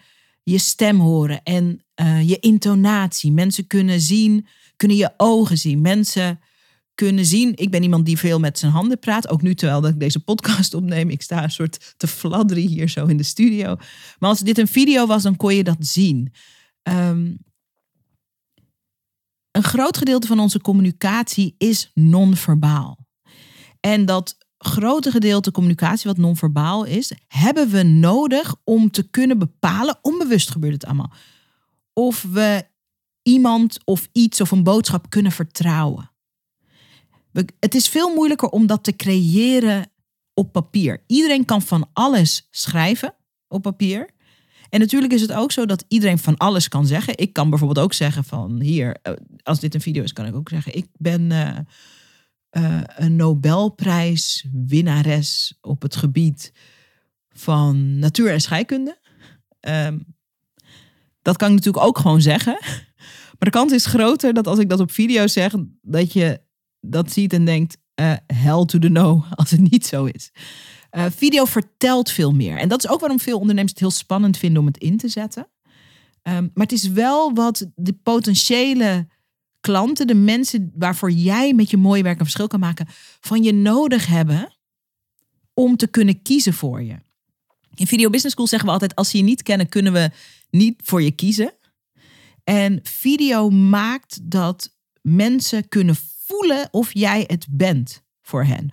je 0.44 0.58
stem 0.58 1.00
horen 1.00 1.44
en 1.44 1.83
uh, 2.02 2.30
je 2.30 2.40
intonatie. 2.40 3.32
Mensen 3.32 3.68
kunnen 3.68 4.02
zien, 4.02 4.48
kunnen 4.76 4.98
je 4.98 5.14
ogen 5.18 5.58
zien. 5.58 5.82
Mensen 5.82 6.40
kunnen 6.96 7.26
zien. 7.26 7.52
Ik 7.56 7.72
ben 7.72 7.84
iemand 7.84 8.06
die 8.06 8.18
veel 8.18 8.40
met 8.40 8.60
zijn 8.60 8.72
handen 8.72 9.00
praat. 9.00 9.30
Ook 9.30 9.42
nu 9.42 9.56
terwijl 9.56 9.88
ik 9.88 10.00
deze 10.00 10.20
podcast 10.20 10.74
opneem. 10.80 11.10
Ik 11.10 11.22
sta 11.22 11.44
een 11.44 11.52
soort 11.52 11.94
te 11.98 12.08
fladderen 12.08 12.68
hier 12.68 12.90
zo 12.90 13.06
in 13.06 13.18
de 13.18 13.24
studio. 13.24 13.76
Maar 14.20 14.30
als 14.30 14.40
dit 14.40 14.58
een 14.58 14.68
video 14.68 15.06
was, 15.06 15.24
dan 15.24 15.36
kon 15.36 15.56
je 15.56 15.64
dat 15.64 15.78
zien. 15.80 16.34
Um, 16.84 17.38
een 19.52 19.64
groot 19.64 19.98
gedeelte 19.98 20.28
van 20.28 20.40
onze 20.40 20.62
communicatie 20.62 21.56
is 21.58 21.92
non-verbaal. 21.94 23.08
En 23.80 24.06
dat 24.06 24.38
grote 24.58 25.12
gedeelte 25.12 25.52
communicatie 25.52 26.10
wat 26.10 26.18
non-verbaal 26.18 26.84
is, 26.84 27.12
hebben 27.28 27.70
we 27.70 27.84
nodig 27.84 28.56
om 28.64 28.92
te 28.92 29.10
kunnen 29.10 29.40
bepalen, 29.40 30.00
onbewust 30.02 30.52
gebeurt 30.52 30.74
het 30.74 30.86
allemaal, 30.86 31.14
of 31.94 32.22
we 32.22 32.66
iemand 33.22 33.80
of 33.86 34.10
iets 34.12 34.42
of 34.42 34.52
een 34.52 34.64
boodschap 34.64 35.10
kunnen 35.10 35.32
vertrouwen. 35.32 36.12
Het 37.60 37.76
is 37.76 37.88
veel 37.88 38.14
moeilijker 38.14 38.50
om 38.50 38.68
dat 38.68 38.84
te 38.84 38.96
creëren 38.96 39.92
op 40.34 40.52
papier. 40.52 41.04
Iedereen 41.08 41.46
kan 41.46 41.62
van 41.62 41.90
alles 41.94 42.48
schrijven 42.52 43.16
op 43.48 43.62
papier. 43.62 44.10
En 44.70 44.80
natuurlijk 44.80 45.14
is 45.14 45.22
het 45.22 45.34
ook 45.34 45.52
zo 45.52 45.66
dat 45.66 45.86
iedereen 45.88 46.20
van 46.20 46.38
alles 46.38 46.68
kan 46.68 46.88
zeggen. 46.88 47.18
Ik 47.18 47.34
kan 47.34 47.50
bijvoorbeeld 47.50 47.86
ook 47.86 47.94
zeggen 47.94 48.24
van 48.24 48.62
hier, 48.62 48.98
eh, 49.02 49.14
als 49.44 49.60
dit 49.60 49.74
een 49.74 49.82
video 49.82 50.04
is, 50.04 50.14
kan 50.14 50.26
ik 50.26 50.36
ook 50.36 50.50
zeggen, 50.50 50.76
ik 50.76 50.88
ben 50.98 51.32
uh, 51.32 51.58
uh, 52.52 52.82
een 52.86 53.16
Nobelprijswinnares 53.16 55.58
op 55.62 55.82
het 55.82 55.96
gebied 55.96 56.54
van 57.30 58.00
natuur 58.00 58.32
en 58.32 58.42
scheikunde. 58.42 59.00
Ehm, 59.60 60.00
dat 61.24 61.38
kan 61.38 61.50
ik 61.50 61.56
natuurlijk 61.56 61.86
ook 61.86 61.98
gewoon 61.98 62.22
zeggen. 62.22 62.58
Maar 63.40 63.52
de 63.52 63.58
kans 63.58 63.72
is 63.72 63.86
groter 63.86 64.34
dat 64.34 64.48
als 64.48 64.60
ik 64.60 64.70
dat 64.70 64.80
op 64.80 64.92
video 64.92 65.28
zeg, 65.28 65.54
dat 65.82 66.14
je 66.14 66.42
dat 66.80 67.12
ziet 67.12 67.34
en 67.34 67.46
denkt, 67.46 67.78
uh, 68.02 68.14
hell 68.28 68.66
to 68.66 68.80
the 68.80 68.90
no, 68.90 69.24
als 69.36 69.52
het 69.52 69.72
niet 69.72 69.86
zo 69.86 70.06
is. 70.06 70.32
Uh, 70.92 71.06
video 71.16 71.46
vertelt 71.46 72.12
veel 72.12 72.32
meer. 72.32 72.58
En 72.58 72.70
dat 72.70 72.84
is 72.84 72.90
ook 72.90 73.00
waarom 73.00 73.20
veel 73.20 73.40
ondernemers 73.40 73.72
het 73.72 73.80
heel 73.80 73.92
spannend 73.92 74.38
vinden 74.38 74.60
om 74.60 74.68
het 74.68 74.78
in 74.78 74.98
te 74.98 75.08
zetten. 75.08 75.48
Um, 76.24 76.52
maar 76.54 76.66
het 76.66 76.72
is 76.72 76.88
wel 76.88 77.34
wat 77.34 77.66
de 77.76 77.94
potentiële 77.94 79.08
klanten, 79.60 80.08
de 80.08 80.16
mensen 80.16 80.72
waarvoor 80.76 81.12
jij 81.12 81.54
met 81.54 81.70
je 81.70 81.78
mooie 81.78 82.04
werk 82.04 82.20
een 82.20 82.26
verschil 82.26 82.48
kan 82.48 82.60
maken, 82.60 82.88
van 83.20 83.44
je 83.44 83.54
nodig 83.54 84.08
hebben 84.08 84.58
om 85.54 85.78
te 85.78 85.88
kunnen 85.88 86.22
kiezen 86.22 86.54
voor 86.54 86.84
je. 86.84 86.96
In 87.76 87.88
Video 87.88 88.10
Business 88.10 88.34
School 88.34 88.48
zeggen 88.48 88.68
we 88.68 88.74
altijd: 88.74 88.96
als 88.96 89.10
ze 89.10 89.18
je 89.18 89.24
niet 89.24 89.44
kennen, 89.44 89.70
kunnen 89.70 89.94
we 89.94 90.12
niet 90.54 90.82
voor 90.84 91.02
je 91.02 91.12
kiezen. 91.12 91.54
En 92.44 92.80
video 92.84 93.50
maakt 93.50 94.20
dat 94.32 94.76
mensen 95.02 95.68
kunnen 95.70 95.96
voelen 96.26 96.68
of 96.72 96.94
jij 96.94 97.24
het 97.28 97.48
bent 97.50 98.04
voor 98.22 98.44
hen. 98.44 98.70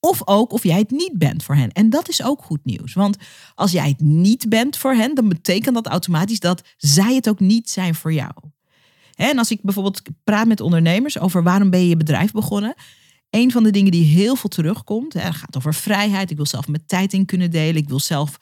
Of 0.00 0.20
ook 0.24 0.52
of 0.52 0.62
jij 0.62 0.78
het 0.78 0.90
niet 0.90 1.18
bent 1.18 1.42
voor 1.42 1.54
hen. 1.54 1.72
En 1.72 1.90
dat 1.90 2.08
is 2.08 2.22
ook 2.22 2.42
goed 2.42 2.64
nieuws. 2.64 2.94
Want 2.94 3.16
als 3.54 3.72
jij 3.72 3.88
het 3.88 4.00
niet 4.00 4.48
bent 4.48 4.76
voor 4.76 4.92
hen, 4.94 5.14
dan 5.14 5.28
betekent 5.28 5.74
dat 5.74 5.86
automatisch 5.86 6.40
dat 6.40 6.62
zij 6.76 7.14
het 7.14 7.28
ook 7.28 7.40
niet 7.40 7.70
zijn 7.70 7.94
voor 7.94 8.12
jou. 8.12 8.32
En 9.14 9.38
als 9.38 9.50
ik 9.50 9.62
bijvoorbeeld 9.62 10.02
praat 10.24 10.46
met 10.46 10.60
ondernemers 10.60 11.18
over 11.18 11.42
waarom 11.42 11.70
ben 11.70 11.80
je 11.80 11.88
je 11.88 11.96
bedrijf 11.96 12.32
begonnen. 12.32 12.74
Een 13.30 13.50
van 13.50 13.62
de 13.62 13.70
dingen 13.70 13.90
die 13.90 14.04
heel 14.04 14.36
veel 14.36 14.50
terugkomt, 14.50 15.12
hè, 15.12 15.32
gaat 15.32 15.56
over 15.56 15.74
vrijheid. 15.74 16.30
Ik 16.30 16.36
wil 16.36 16.46
zelf 16.46 16.68
mijn 16.68 16.86
tijd 16.86 17.12
in 17.12 17.26
kunnen 17.26 17.50
delen. 17.50 17.82
Ik 17.82 17.88
wil 17.88 18.00
zelf 18.00 18.38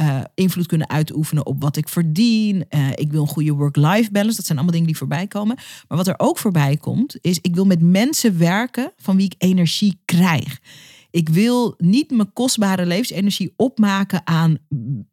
uh, 0.00 0.20
invloed 0.34 0.66
kunnen 0.66 0.90
uitoefenen 0.90 1.46
op 1.46 1.60
wat 1.62 1.76
ik 1.76 1.88
verdien. 1.88 2.64
Uh, 2.70 2.88
ik 2.94 3.10
wil 3.10 3.22
een 3.22 3.28
goede 3.28 3.52
work-life 3.52 4.10
balance. 4.10 4.36
Dat 4.36 4.46
zijn 4.46 4.58
allemaal 4.58 4.74
dingen 4.74 4.86
die 4.86 4.96
voorbij 4.96 5.26
komen. 5.26 5.56
Maar 5.88 5.98
wat 5.98 6.06
er 6.06 6.14
ook 6.16 6.38
voorbij 6.38 6.76
komt, 6.76 7.16
is 7.20 7.38
ik 7.40 7.54
wil 7.54 7.64
met 7.64 7.80
mensen 7.80 8.38
werken 8.38 8.92
van 8.96 9.16
wie 9.16 9.26
ik 9.26 9.34
energie 9.38 10.00
krijg. 10.04 10.60
Ik 11.10 11.28
wil 11.28 11.74
niet 11.78 12.10
mijn 12.10 12.32
kostbare 12.32 12.86
levensenergie 12.86 13.52
opmaken 13.56 14.26
aan 14.26 14.58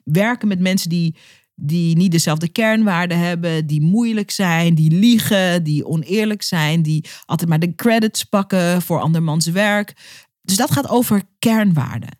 werken 0.04 0.48
met 0.48 0.60
mensen 0.60 0.90
die, 0.90 1.16
die 1.56 1.96
niet 1.96 2.12
dezelfde 2.12 2.48
kernwaarden 2.48 3.20
hebben, 3.20 3.68
die 3.68 3.82
moeilijk 3.82 4.32
zijn, 4.32 4.76
die 4.76 4.92
liegen, 4.92 5.64
die 5.64 5.86
oneerlijk 5.86 6.42
zijn, 6.42 6.82
die 6.82 7.06
altijd 7.26 7.50
maar 7.50 7.60
de 7.60 7.76
credits 7.76 8.24
pakken 8.24 8.82
voor 8.82 9.00
andermans 9.00 9.48
werk. 9.48 9.94
Dus 10.42 10.58
dat 10.58 10.72
gaat 10.72 10.90
over 10.90 11.22
kernwaarden. 11.40 12.18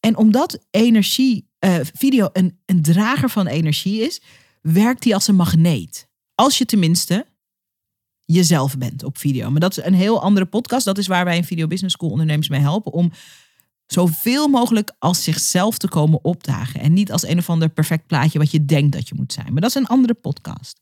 En 0.00 0.16
omdat 0.16 0.66
energie, 0.70 1.49
uh, 1.64 1.76
video 1.94 2.28
een, 2.32 2.58
een 2.66 2.82
drager 2.82 3.30
van 3.30 3.46
energie 3.46 4.00
is, 4.00 4.20
werkt 4.62 5.02
die 5.02 5.14
als 5.14 5.28
een 5.28 5.36
magneet. 5.36 6.08
Als 6.34 6.58
je 6.58 6.64
tenminste 6.64 7.26
jezelf 8.24 8.78
bent 8.78 9.04
op 9.04 9.18
video. 9.18 9.50
Maar 9.50 9.60
dat 9.60 9.76
is 9.78 9.84
een 9.84 9.94
heel 9.94 10.22
andere 10.22 10.46
podcast. 10.46 10.84
Dat 10.84 10.98
is 10.98 11.06
waar 11.06 11.24
wij 11.24 11.36
in 11.36 11.44
Video 11.44 11.66
Business 11.66 11.94
School 11.94 12.10
ondernemers 12.10 12.48
mee 12.48 12.60
helpen. 12.60 12.92
Om 12.92 13.12
zoveel 13.86 14.48
mogelijk 14.48 14.92
als 14.98 15.24
zichzelf 15.24 15.78
te 15.78 15.88
komen 15.88 16.24
opdagen. 16.24 16.80
En 16.80 16.92
niet 16.92 17.12
als 17.12 17.26
een 17.26 17.38
of 17.38 17.50
ander 17.50 17.68
perfect 17.68 18.06
plaatje 18.06 18.38
wat 18.38 18.50
je 18.50 18.64
denkt 18.64 18.92
dat 18.92 19.08
je 19.08 19.14
moet 19.14 19.32
zijn. 19.32 19.52
Maar 19.52 19.60
dat 19.60 19.70
is 19.70 19.76
een 19.76 19.86
andere 19.86 20.14
podcast. 20.14 20.80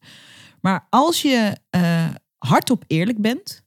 Maar 0.61 0.87
als 0.91 1.23
je 1.23 1.57
uh, 1.77 2.09
hardop 2.39 2.85
eerlijk 2.87 3.21
bent 3.21 3.63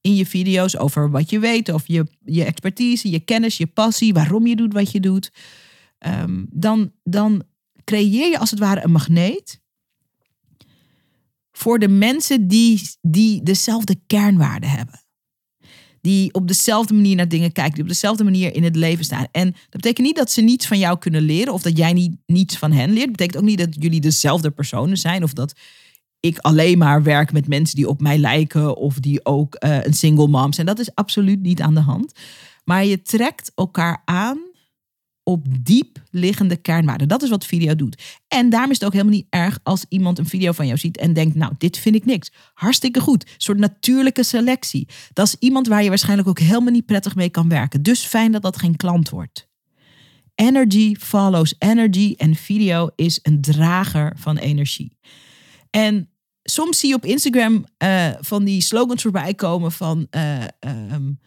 in 0.00 0.14
je 0.14 0.26
video's 0.26 0.76
over 0.76 1.10
wat 1.10 1.30
je 1.30 1.38
weet, 1.38 1.72
of 1.72 1.86
je, 1.86 2.06
je 2.24 2.44
expertise, 2.44 3.10
je 3.10 3.20
kennis, 3.20 3.56
je 3.56 3.66
passie, 3.66 4.14
waarom 4.14 4.46
je 4.46 4.56
doet 4.56 4.72
wat 4.72 4.90
je 4.90 5.00
doet, 5.00 5.32
um, 5.98 6.46
dan, 6.50 6.92
dan 7.02 7.42
creëer 7.84 8.30
je 8.30 8.38
als 8.38 8.50
het 8.50 8.58
ware 8.58 8.84
een 8.84 8.92
magneet 8.92 9.62
voor 11.52 11.78
de 11.78 11.88
mensen 11.88 12.48
die, 12.48 12.82
die 13.00 13.42
dezelfde 13.42 13.96
kernwaarden 14.06 14.70
hebben. 14.70 15.02
Die 16.00 16.34
op 16.34 16.48
dezelfde 16.48 16.94
manier 16.94 17.16
naar 17.16 17.28
dingen 17.28 17.52
kijken, 17.52 17.74
die 17.74 17.82
op 17.82 17.88
dezelfde 17.88 18.24
manier 18.24 18.54
in 18.54 18.64
het 18.64 18.76
leven 18.76 19.04
staan. 19.04 19.26
En 19.30 19.50
dat 19.50 19.80
betekent 19.80 20.06
niet 20.06 20.16
dat 20.16 20.30
ze 20.30 20.40
niets 20.40 20.66
van 20.66 20.78
jou 20.78 20.98
kunnen 20.98 21.22
leren 21.22 21.52
of 21.52 21.62
dat 21.62 21.76
jij 21.76 21.92
niet, 21.92 22.16
niets 22.26 22.56
van 22.56 22.72
hen 22.72 22.90
leert. 22.90 23.06
Dat 23.06 23.16
betekent 23.16 23.36
ook 23.36 23.48
niet 23.48 23.58
dat 23.58 23.76
jullie 23.78 24.00
dezelfde 24.00 24.50
personen 24.50 24.96
zijn 24.96 25.22
of 25.22 25.32
dat 25.32 25.54
ik 26.20 26.38
alleen 26.38 26.78
maar 26.78 27.02
werk 27.02 27.32
met 27.32 27.48
mensen 27.48 27.76
die 27.76 27.88
op 27.88 28.00
mij 28.00 28.18
lijken 28.18 28.76
of 28.76 29.00
die 29.00 29.24
ook 29.24 29.56
uh, 29.64 29.82
een 29.82 29.94
single 29.94 30.28
mom 30.28 30.52
zijn. 30.52 30.66
Dat 30.66 30.78
is 30.78 30.94
absoluut 30.94 31.40
niet 31.40 31.60
aan 31.60 31.74
de 31.74 31.80
hand. 31.80 32.12
Maar 32.64 32.84
je 32.84 33.02
trekt 33.02 33.52
elkaar 33.54 34.02
aan 34.04 34.38
op 35.24 35.46
diep 35.60 36.02
liggende 36.10 36.56
kernwaarden. 36.56 37.08
Dat 37.08 37.22
is 37.22 37.30
wat 37.30 37.46
video 37.46 37.74
doet. 37.74 38.02
En 38.28 38.50
daarom 38.50 38.70
is 38.70 38.76
het 38.76 38.86
ook 38.86 38.92
helemaal 38.92 39.14
niet 39.14 39.26
erg 39.30 39.58
als 39.62 39.84
iemand 39.88 40.18
een 40.18 40.26
video 40.26 40.52
van 40.52 40.66
jou 40.66 40.78
ziet 40.78 40.96
en 40.96 41.12
denkt, 41.12 41.34
nou, 41.34 41.52
dit 41.58 41.78
vind 41.78 41.94
ik 41.94 42.04
niks. 42.04 42.32
Hartstikke 42.54 43.00
goed. 43.00 43.22
Een 43.22 43.30
soort 43.36 43.58
natuurlijke 43.58 44.22
selectie. 44.22 44.88
Dat 45.12 45.26
is 45.26 45.36
iemand 45.38 45.66
waar 45.66 45.82
je 45.82 45.88
waarschijnlijk 45.88 46.28
ook 46.28 46.38
helemaal 46.38 46.72
niet 46.72 46.86
prettig 46.86 47.14
mee 47.14 47.30
kan 47.30 47.48
werken. 47.48 47.82
Dus 47.82 48.04
fijn 48.04 48.32
dat 48.32 48.42
dat 48.42 48.58
geen 48.58 48.76
klant 48.76 49.08
wordt. 49.08 49.48
Energy 50.34 50.94
follows 50.94 51.54
energy 51.58 52.14
en 52.16 52.34
video 52.34 52.88
is 52.96 53.18
een 53.22 53.40
drager 53.40 54.12
van 54.16 54.36
energie. 54.36 54.98
En 55.70 56.08
soms 56.42 56.78
zie 56.78 56.88
je 56.88 56.94
op 56.94 57.04
Instagram 57.04 57.64
uh, 57.82 58.08
van 58.20 58.44
die 58.44 58.60
slogans 58.60 59.02
voorbij 59.02 59.34
komen 59.34 59.72
van 59.72 60.06
uh, 60.10 60.44
um, 60.60 61.18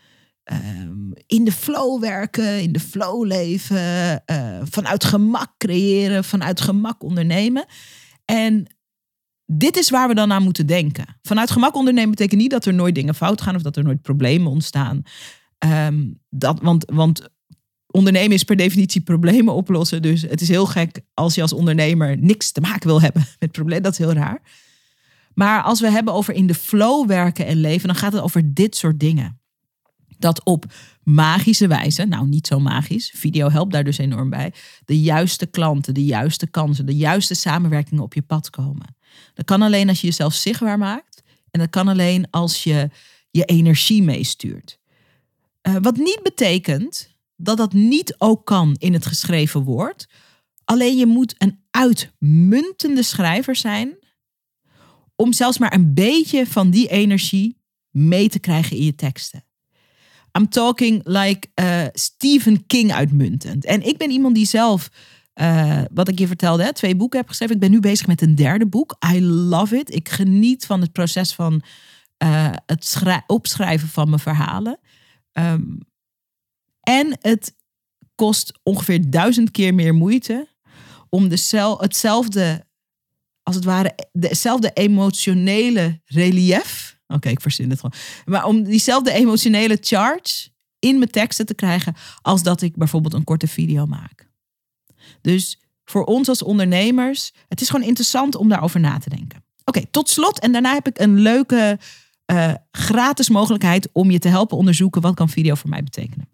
um, 0.43 1.06
in 1.27 1.43
de 1.43 1.51
flow 1.51 2.01
werken, 2.01 2.61
in 2.61 2.71
de 2.71 2.79
flow 2.79 3.25
leven, 3.25 4.23
uh, 4.25 4.59
vanuit 4.63 5.03
gemak 5.03 5.53
creëren, 5.57 6.23
vanuit 6.23 6.61
gemak 6.61 7.03
ondernemen. 7.03 7.65
En 8.25 8.65
dit 9.45 9.77
is 9.77 9.89
waar 9.89 10.07
we 10.07 10.13
dan 10.13 10.31
aan 10.31 10.43
moeten 10.43 10.65
denken. 10.67 11.05
Vanuit 11.21 11.51
gemak 11.51 11.75
ondernemen 11.75 12.09
betekent 12.09 12.41
niet 12.41 12.51
dat 12.51 12.65
er 12.65 12.73
nooit 12.73 12.95
dingen 12.95 13.15
fout 13.15 13.41
gaan 13.41 13.55
of 13.55 13.61
dat 13.61 13.77
er 13.77 13.83
nooit 13.83 14.01
problemen 14.01 14.51
ontstaan. 14.51 15.01
Um, 15.65 16.19
dat, 16.29 16.59
want, 16.61 16.85
want 16.93 17.29
ondernemen 17.87 18.31
is 18.31 18.43
per 18.43 18.55
definitie 18.55 19.01
problemen 19.01 19.53
oplossen. 19.53 20.01
Dus 20.01 20.21
het 20.21 20.41
is 20.41 20.47
heel 20.47 20.65
gek 20.65 21.01
als 21.13 21.35
je 21.35 21.41
als 21.41 21.53
ondernemer 21.53 22.17
niks 22.17 22.51
te 22.51 22.61
maken 22.61 22.87
wil 22.87 23.01
hebben 23.01 23.25
met 23.39 23.51
problemen. 23.51 23.83
Dat 23.83 23.91
is 23.91 23.97
heel 23.97 24.13
raar. 24.13 24.41
Maar 25.33 25.61
als 25.61 25.79
we 25.79 25.89
hebben 25.91 26.13
over 26.13 26.33
in 26.33 26.47
de 26.47 26.53
flow 26.53 27.07
werken 27.07 27.45
en 27.45 27.57
leven, 27.57 27.87
dan 27.87 27.97
gaat 27.97 28.13
het 28.13 28.21
over 28.21 28.53
dit 28.53 28.75
soort 28.75 28.99
dingen. 28.99 29.39
Dat 30.17 30.43
op 30.43 30.65
magische 31.07 31.67
wijze, 31.67 32.05
nou 32.05 32.27
niet 32.27 32.47
zo 32.47 32.59
magisch, 32.59 33.11
video 33.15 33.49
helpt 33.49 33.71
daar 33.71 33.83
dus 33.83 33.97
enorm 33.97 34.29
bij, 34.29 34.53
de 34.85 34.99
juiste 34.99 35.45
klanten, 35.45 35.93
de 35.93 36.05
juiste 36.05 36.47
kansen, 36.47 36.85
de 36.85 36.95
juiste 36.95 37.33
samenwerkingen 37.33 38.03
op 38.03 38.13
je 38.13 38.21
pad 38.21 38.49
komen. 38.49 38.95
Dat 39.33 39.45
kan 39.45 39.61
alleen 39.61 39.89
als 39.89 40.01
je 40.01 40.07
jezelf 40.07 40.33
zichtbaar 40.33 40.77
maakt 40.77 41.23
en 41.51 41.59
dat 41.59 41.69
kan 41.69 41.87
alleen 41.87 42.29
als 42.29 42.63
je 42.63 42.89
je 43.31 43.45
energie 43.45 44.03
meestuurt. 44.03 44.79
Uh, 45.67 45.75
wat 45.81 45.97
niet 45.97 46.19
betekent 46.23 47.15
dat 47.35 47.57
dat 47.57 47.73
niet 47.73 48.15
ook 48.17 48.45
kan 48.45 48.75
in 48.77 48.93
het 48.93 49.05
geschreven 49.05 49.63
woord. 49.63 50.07
Alleen 50.63 50.97
je 50.97 51.05
moet 51.05 51.35
een 51.37 51.59
uitmuntende 51.71 53.03
schrijver 53.03 53.55
zijn 53.55 53.97
om 55.15 55.33
zelfs 55.33 55.57
maar 55.57 55.73
een 55.73 55.93
beetje 55.93 56.45
van 56.45 56.69
die 56.69 56.87
energie 56.87 57.57
mee 57.89 58.29
te 58.29 58.39
krijgen 58.39 58.77
in 58.77 58.83
je 58.83 58.95
teksten. 58.95 59.46
I'm 60.37 60.49
talking 60.49 61.01
like 61.03 61.47
uh, 61.55 61.85
Stephen 61.93 62.65
King 62.65 62.93
uitmuntend. 62.93 63.65
En 63.65 63.81
ik 63.81 63.97
ben 63.97 64.11
iemand 64.11 64.35
die 64.35 64.45
zelf, 64.45 64.89
uh, 65.35 65.81
wat 65.93 66.07
ik 66.07 66.19
je 66.19 66.27
vertelde, 66.27 66.63
hè, 66.63 66.73
twee 66.73 66.95
boeken 66.95 67.19
heb 67.19 67.27
geschreven. 67.27 67.55
Ik 67.55 67.61
ben 67.61 67.71
nu 67.71 67.79
bezig 67.79 68.07
met 68.07 68.21
een 68.21 68.35
derde 68.35 68.67
boek. 68.67 68.95
I 69.13 69.21
love 69.25 69.77
it. 69.77 69.93
Ik 69.93 70.09
geniet 70.09 70.65
van 70.65 70.81
het 70.81 70.91
proces 70.91 71.33
van 71.33 71.61
uh, 72.23 72.49
het 72.65 72.97
opschrijven 73.27 73.87
van 73.87 74.09
mijn 74.09 74.21
verhalen. 74.21 74.79
Um, 75.33 75.77
en 76.81 77.17
het 77.21 77.55
kost 78.15 78.59
ongeveer 78.63 79.09
duizend 79.09 79.51
keer 79.51 79.73
meer 79.73 79.93
moeite 79.93 80.47
om 81.09 81.29
de 81.29 81.37
hetzelfde, 81.79 82.65
als 83.43 83.55
het 83.55 83.63
ware, 83.63 83.95
dezelfde 84.11 84.71
emotionele 84.73 86.01
relief. 86.05 86.96
Oké, 87.07 87.29
ik 87.29 87.41
verzin 87.41 87.69
het 87.69 87.79
gewoon. 87.79 87.95
Maar 88.25 88.45
om 88.45 88.63
diezelfde 88.63 89.11
emotionele 89.11 89.77
charge 89.81 90.49
in 90.79 90.97
mijn 90.97 91.11
teksten 91.11 91.45
te 91.45 91.53
krijgen 91.53 91.95
als 92.21 92.43
dat 92.43 92.61
ik 92.61 92.75
bijvoorbeeld 92.75 93.13
een 93.13 93.23
korte 93.23 93.47
video 93.47 93.85
maak. 93.85 94.29
Dus 95.21 95.59
voor 95.85 96.03
ons 96.03 96.27
als 96.29 96.43
ondernemers, 96.43 97.33
het 97.47 97.61
is 97.61 97.69
gewoon 97.69 97.87
interessant 97.87 98.35
om 98.35 98.49
daarover 98.49 98.79
na 98.79 98.97
te 98.97 99.09
denken. 99.09 99.43
Oké, 99.65 99.85
tot 99.91 100.09
slot. 100.09 100.39
En 100.39 100.51
daarna 100.51 100.73
heb 100.73 100.87
ik 100.87 100.99
een 100.99 101.19
leuke 101.19 101.79
uh, 102.31 102.53
gratis 102.71 103.29
mogelijkheid 103.29 103.89
om 103.91 104.11
je 104.11 104.19
te 104.19 104.27
helpen 104.27 104.57
onderzoeken 104.57 105.01
wat 105.01 105.15
kan 105.15 105.29
video 105.29 105.55
voor 105.55 105.69
mij 105.69 105.83
betekenen. 105.83 106.29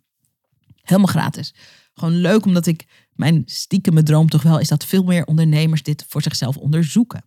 Helemaal 0.81 1.11
gratis. 1.11 1.53
Gewoon 1.93 2.13
leuk 2.13 2.45
omdat 2.45 2.65
ik 2.65 2.85
mijn 3.13 3.43
stiekeme 3.45 4.03
droom 4.03 4.29
toch 4.29 4.41
wel 4.41 4.59
is 4.59 4.67
dat 4.67 4.85
veel 4.85 5.03
meer 5.03 5.25
ondernemers 5.25 5.83
dit 5.83 6.05
voor 6.07 6.21
zichzelf 6.21 6.57
onderzoeken. 6.57 7.23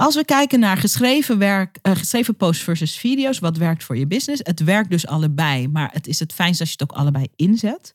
Als 0.00 0.14
we 0.14 0.24
kijken 0.24 0.60
naar 0.60 0.76
geschreven, 0.76 1.38
werk, 1.38 1.78
uh, 1.82 1.96
geschreven 1.96 2.36
posts 2.36 2.62
versus 2.62 2.96
video's, 2.96 3.38
wat 3.38 3.56
werkt 3.56 3.84
voor 3.84 3.96
je 3.96 4.06
business? 4.06 4.40
Het 4.44 4.64
werkt 4.64 4.90
dus 4.90 5.06
allebei, 5.06 5.68
maar 5.68 5.90
het 5.92 6.06
is 6.06 6.18
het 6.18 6.32
fijnst 6.32 6.60
als 6.60 6.68
je 6.68 6.76
het 6.78 6.90
ook 6.90 6.98
allebei 6.98 7.26
inzet. 7.36 7.94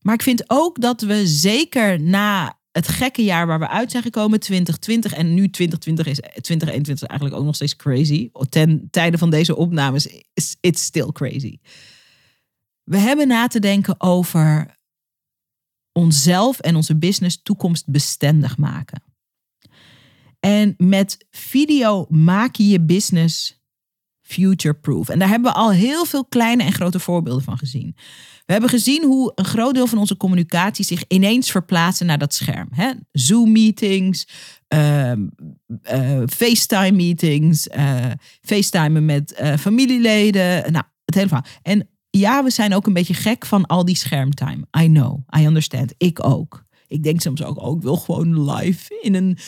Maar 0.00 0.14
ik 0.14 0.22
vind 0.22 0.44
ook 0.46 0.80
dat 0.80 1.00
we 1.00 1.26
zeker 1.26 2.00
na 2.00 2.58
het 2.72 2.88
gekke 2.88 3.24
jaar 3.24 3.46
waar 3.46 3.58
we 3.58 3.68
uit 3.68 3.90
zijn 3.90 4.02
gekomen, 4.02 4.40
2020 4.40 5.12
en 5.12 5.34
nu 5.34 5.50
2020 5.50 6.06
is 6.06 6.18
2021 6.18 7.08
eigenlijk 7.08 7.40
ook 7.40 7.46
nog 7.46 7.54
steeds 7.54 7.76
crazy. 7.76 8.30
Ten 8.48 8.88
tijde 8.90 9.18
van 9.18 9.30
deze 9.30 9.56
opnames 9.56 10.06
is 10.34 10.56
it's 10.60 10.82
still 10.82 11.12
crazy. 11.12 11.58
We 12.84 12.96
hebben 12.96 13.28
na 13.28 13.46
te 13.46 13.58
denken 13.58 14.00
over 14.00 14.76
onszelf 15.92 16.58
en 16.60 16.76
onze 16.76 16.96
business 16.96 17.42
toekomstbestendig 17.42 18.56
maken. 18.56 19.07
En 20.40 20.74
met 20.76 21.26
video 21.30 22.06
maak 22.08 22.56
je 22.56 22.68
je 22.68 22.80
business 22.80 23.58
future-proof. 24.28 25.08
En 25.08 25.18
daar 25.18 25.28
hebben 25.28 25.52
we 25.52 25.58
al 25.58 25.70
heel 25.70 26.04
veel 26.04 26.24
kleine 26.24 26.62
en 26.62 26.72
grote 26.72 26.98
voorbeelden 26.98 27.42
van 27.42 27.58
gezien. 27.58 27.94
We 28.46 28.52
hebben 28.52 28.70
gezien 28.70 29.04
hoe 29.04 29.32
een 29.34 29.44
groot 29.44 29.74
deel 29.74 29.86
van 29.86 29.98
onze 29.98 30.16
communicatie 30.16 30.84
zich 30.84 31.04
ineens 31.08 31.50
verplaatsen 31.50 32.06
naar 32.06 32.18
dat 32.18 32.34
scherm. 32.34 32.68
Zoom-meetings, 33.12 34.28
uh, 34.74 35.12
uh, 35.12 36.22
FaceTime-meetings, 36.26 37.68
uh, 37.76 38.04
FaceTimen 38.40 39.04
met 39.04 39.32
eh, 39.32 39.56
familieleden. 39.56 40.72
Nou, 40.72 40.84
het 41.04 41.14
hele 41.14 41.28
verhaal. 41.28 41.46
En 41.62 41.88
ja, 42.10 42.44
we 42.44 42.50
zijn 42.50 42.74
ook 42.74 42.86
een 42.86 42.92
beetje 42.92 43.14
gek 43.14 43.46
van 43.46 43.66
al 43.66 43.84
die 43.84 43.96
schermtime. 43.96 44.66
I 44.80 44.86
know, 44.86 45.18
I 45.38 45.46
understand. 45.46 45.94
Ik 45.96 46.24
ook. 46.24 46.64
Ik 46.86 47.02
denk 47.02 47.20
soms 47.20 47.42
ook, 47.42 47.60
oh, 47.60 47.76
ik 47.76 47.82
wil 47.82 47.96
gewoon 47.96 48.50
live 48.50 48.98
in 49.02 49.14
een 49.14 49.38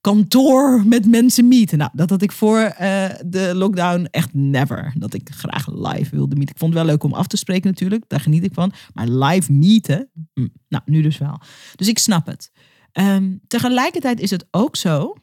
kantoor 0.00 0.86
met 0.86 1.06
mensen 1.06 1.48
meeten. 1.48 1.78
Nou, 1.78 1.90
dat 1.94 2.10
had 2.10 2.22
ik 2.22 2.32
voor 2.32 2.58
uh, 2.58 3.08
de 3.26 3.50
lockdown 3.54 4.08
echt 4.10 4.34
never. 4.34 4.92
Dat 4.96 5.14
ik 5.14 5.30
graag 5.30 5.66
live 5.68 6.10
wilde 6.16 6.36
meeten. 6.36 6.54
Ik 6.54 6.58
vond 6.58 6.74
het 6.74 6.82
wel 6.82 6.90
leuk 6.90 7.02
om 7.02 7.12
af 7.12 7.26
te 7.26 7.36
spreken 7.36 7.70
natuurlijk. 7.70 8.04
Daar 8.06 8.20
geniet 8.20 8.44
ik 8.44 8.54
van. 8.54 8.72
Maar 8.92 9.08
live 9.08 9.52
meeten, 9.52 10.10
hm, 10.34 10.46
nou, 10.68 10.82
nu 10.86 11.02
dus 11.02 11.18
wel. 11.18 11.40
Dus 11.74 11.88
ik 11.88 11.98
snap 11.98 12.26
het. 12.26 12.50
Um, 12.92 13.40
tegelijkertijd 13.46 14.20
is 14.20 14.30
het 14.30 14.46
ook 14.50 14.76
zo 14.76 15.16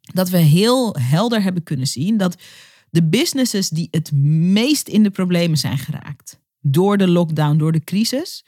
dat 0.00 0.28
we 0.28 0.38
heel 0.38 0.96
helder 1.00 1.42
hebben 1.42 1.62
kunnen 1.62 1.86
zien 1.86 2.16
dat 2.16 2.42
de 2.90 3.04
businesses 3.04 3.68
die 3.68 3.88
het 3.90 4.12
meest 4.52 4.88
in 4.88 5.02
de 5.02 5.10
problemen 5.10 5.58
zijn 5.58 5.78
geraakt 5.78 6.40
door 6.60 6.96
de 6.96 7.08
lockdown, 7.08 7.56
door 7.56 7.72
de 7.72 7.84
crisis, 7.84 8.44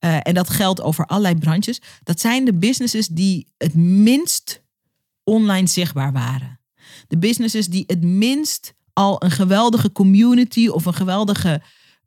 uh, 0.00 0.18
en 0.22 0.34
dat 0.34 0.50
geldt 0.50 0.80
over 0.80 1.06
allerlei 1.06 1.38
branches, 1.38 1.80
dat 2.02 2.20
zijn 2.20 2.44
de 2.44 2.54
businesses 2.54 3.06
die 3.06 3.46
het 3.58 3.74
minst 3.74 4.61
online 5.24 5.66
zichtbaar 5.66 6.12
waren. 6.12 6.60
De 7.08 7.18
businesses 7.18 7.66
die 7.66 7.84
het 7.86 8.02
minst 8.02 8.74
al 8.92 9.24
een 9.24 9.30
geweldige 9.30 9.92
community 9.92 10.68
of 10.68 10.84
een 10.84 10.94
geweldige 10.94 11.62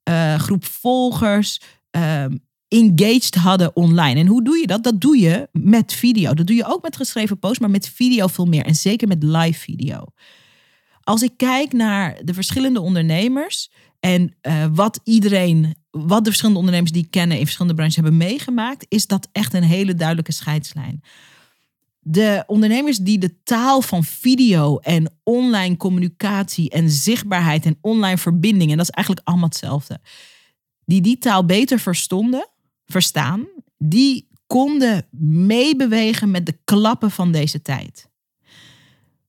uh, 0.10 0.36
groep 0.36 0.66
volgers 0.66 1.62
uh, 1.98 2.26
engaged 2.68 3.36
hadden 3.36 3.76
online. 3.76 4.20
En 4.20 4.28
hoe 4.28 4.44
doe 4.44 4.58
je 4.58 4.68
dat? 4.68 4.84
Dat 4.84 5.02
doe 5.02 5.18
je 5.18 5.50
met 5.52 5.94
video. 5.94 6.34
Dat 6.34 6.48
doe 6.48 6.56
je 6.56 6.66
ook 6.66 6.82
met 6.82 6.96
geschreven 6.96 7.40
posts, 7.40 7.60
maar 7.60 7.70
met 7.70 7.90
video 7.90 8.28
veel 8.28 8.46
meer. 8.46 8.66
En 8.66 8.76
zeker 8.76 9.08
met 9.08 9.24
live 9.24 9.60
video. 9.60 10.06
Als 11.04 11.22
ik 11.22 11.32
kijk 11.38 11.74
naar 11.74 12.20
de 12.24 12.34
verschillende 12.34 12.82
ondernemers 12.82 13.72
en 14.00 14.36
uh, 14.42 14.66
wat 14.74 15.00
iedereen, 15.04 15.76
wat 15.92 16.20
de 16.20 16.30
verschillende 16.30 16.60
ondernemers 16.60 16.92
die 16.92 17.04
ik 17.04 17.12
kennen 17.12 17.38
in 17.38 17.44
verschillende 17.44 17.76
branches 17.76 17.96
hebben 17.96 18.18
meegemaakt, 18.18 18.86
is 18.88 19.08
dat 19.08 19.30
echt 19.32 19.54
een 19.54 19.64
hele 19.64 19.94
duidelijke 19.94 20.32
scheidslijn. 20.32 21.02
De 22.08 22.44
ondernemers 22.48 22.98
die 22.98 23.18
de 23.18 23.44
taal 23.44 23.82
van 23.82 24.04
video 24.04 24.78
en 24.78 25.14
online 25.24 25.78
communicatie 25.78 26.70
en 26.70 26.90
zichtbaarheid 26.90 27.66
en 27.66 27.78
online 27.82 28.18
verbinding, 28.18 28.72
en 28.72 28.78
dat 28.78 28.86
is 28.86 28.96
eigenlijk 28.96 29.28
allemaal 29.28 29.48
hetzelfde, 29.48 30.00
die 30.86 31.02
die 31.02 31.18
taal 31.18 31.46
beter 31.46 31.80
verstonden, 31.80 32.50
verstaan, 32.86 33.48
die 33.78 34.28
konden 34.48 35.08
meebewegen 35.20 36.32
met 36.32 36.46
de 36.46 36.60
klappen 36.64 37.12
van 37.12 37.32
deze 37.32 37.62
tijd. 37.62 38.10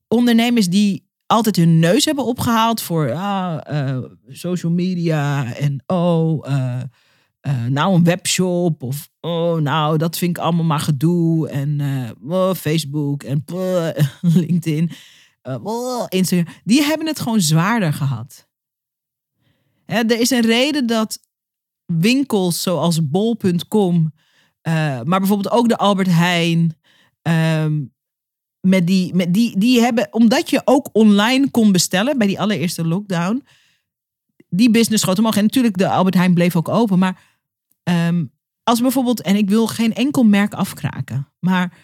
Ondernemers 0.09 0.69
die 0.69 1.11
altijd 1.27 1.57
hun 1.57 1.79
neus 1.79 2.05
hebben 2.05 2.25
opgehaald 2.25 2.83
voor 2.83 3.09
uh, 3.09 3.99
social 4.29 4.73
media 4.73 5.55
en 5.55 5.83
oh, 5.87 6.49
uh, 6.49 6.81
nou 7.69 7.95
een 7.95 8.05
webshop 8.05 8.83
of 8.83 9.09
oh, 9.21 9.57
nou 9.57 9.99
dat 9.99 10.19
vind 10.19 10.37
ik 10.37 10.43
allemaal 10.43 10.65
maar 10.65 10.81
gedoe 10.81 11.49
en 11.49 11.81
oh, 12.29 12.55
Facebook 12.55 13.23
en 13.23 13.45
LinkedIn, 14.21 14.91
oh, 15.63 16.05
Instagram, 16.09 16.55
die 16.65 16.83
hebben 16.83 17.07
het 17.07 17.21
gewoon 17.21 17.41
zwaarder 17.41 17.93
gehad. 17.93 18.49
Er 19.87 20.21
is 20.21 20.31
een 20.31 20.47
reden 20.47 20.87
dat 20.87 21.19
winkels 21.85 22.63
zoals 22.63 23.09
bol.com, 23.09 24.13
maar 24.63 25.05
bijvoorbeeld 25.05 25.51
ook 25.51 25.69
de 25.69 25.77
Albert 25.77 26.11
Heijn, 26.11 26.77
um, 27.23 27.95
met 28.67 28.87
die, 28.87 29.15
met 29.15 29.35
die, 29.35 29.59
die 29.59 29.81
hebben, 29.81 30.09
omdat 30.11 30.51
je 30.51 30.63
ook 30.65 30.89
online 30.93 31.51
kon 31.51 31.73
bestellen 31.73 32.19
bij 32.19 32.27
die 32.27 32.41
allereerste 32.41 32.87
lockdown, 32.87 33.45
die 34.49 34.71
business 34.71 35.03
groot 35.03 35.19
omhoog. 35.19 35.37
En 35.37 35.43
natuurlijk, 35.43 35.77
de 35.77 35.89
Albert 35.89 36.15
Heijn 36.15 36.35
bleef 36.35 36.57
ook 36.57 36.69
open. 36.69 36.99
Maar 36.99 37.36
um, 37.89 38.33
als 38.63 38.81
bijvoorbeeld, 38.81 39.23
en 39.23 39.37
ik 39.37 39.49
wil 39.49 39.67
geen 39.67 39.95
enkel 39.95 40.25
merk 40.25 40.55
afkraken, 40.55 41.33
maar 41.39 41.79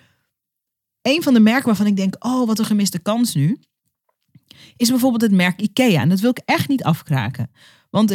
een 1.03 1.23
van 1.23 1.35
de 1.35 1.41
merken 1.41 1.67
waarvan 1.67 1.87
ik 1.87 1.97
denk, 1.97 2.25
oh, 2.25 2.47
wat 2.47 2.59
een 2.59 2.65
gemiste 2.65 2.99
kans 2.99 3.35
nu, 3.35 3.61
is 4.77 4.91
bijvoorbeeld 4.91 5.23
het 5.23 5.33
merk 5.33 5.61
IKEA. 5.61 6.01
En 6.01 6.09
dat 6.09 6.21
wil 6.21 6.31
ik 6.31 6.43
echt 6.45 6.69
niet 6.69 6.85
afkraken. 6.85 7.51
Want 7.91 8.11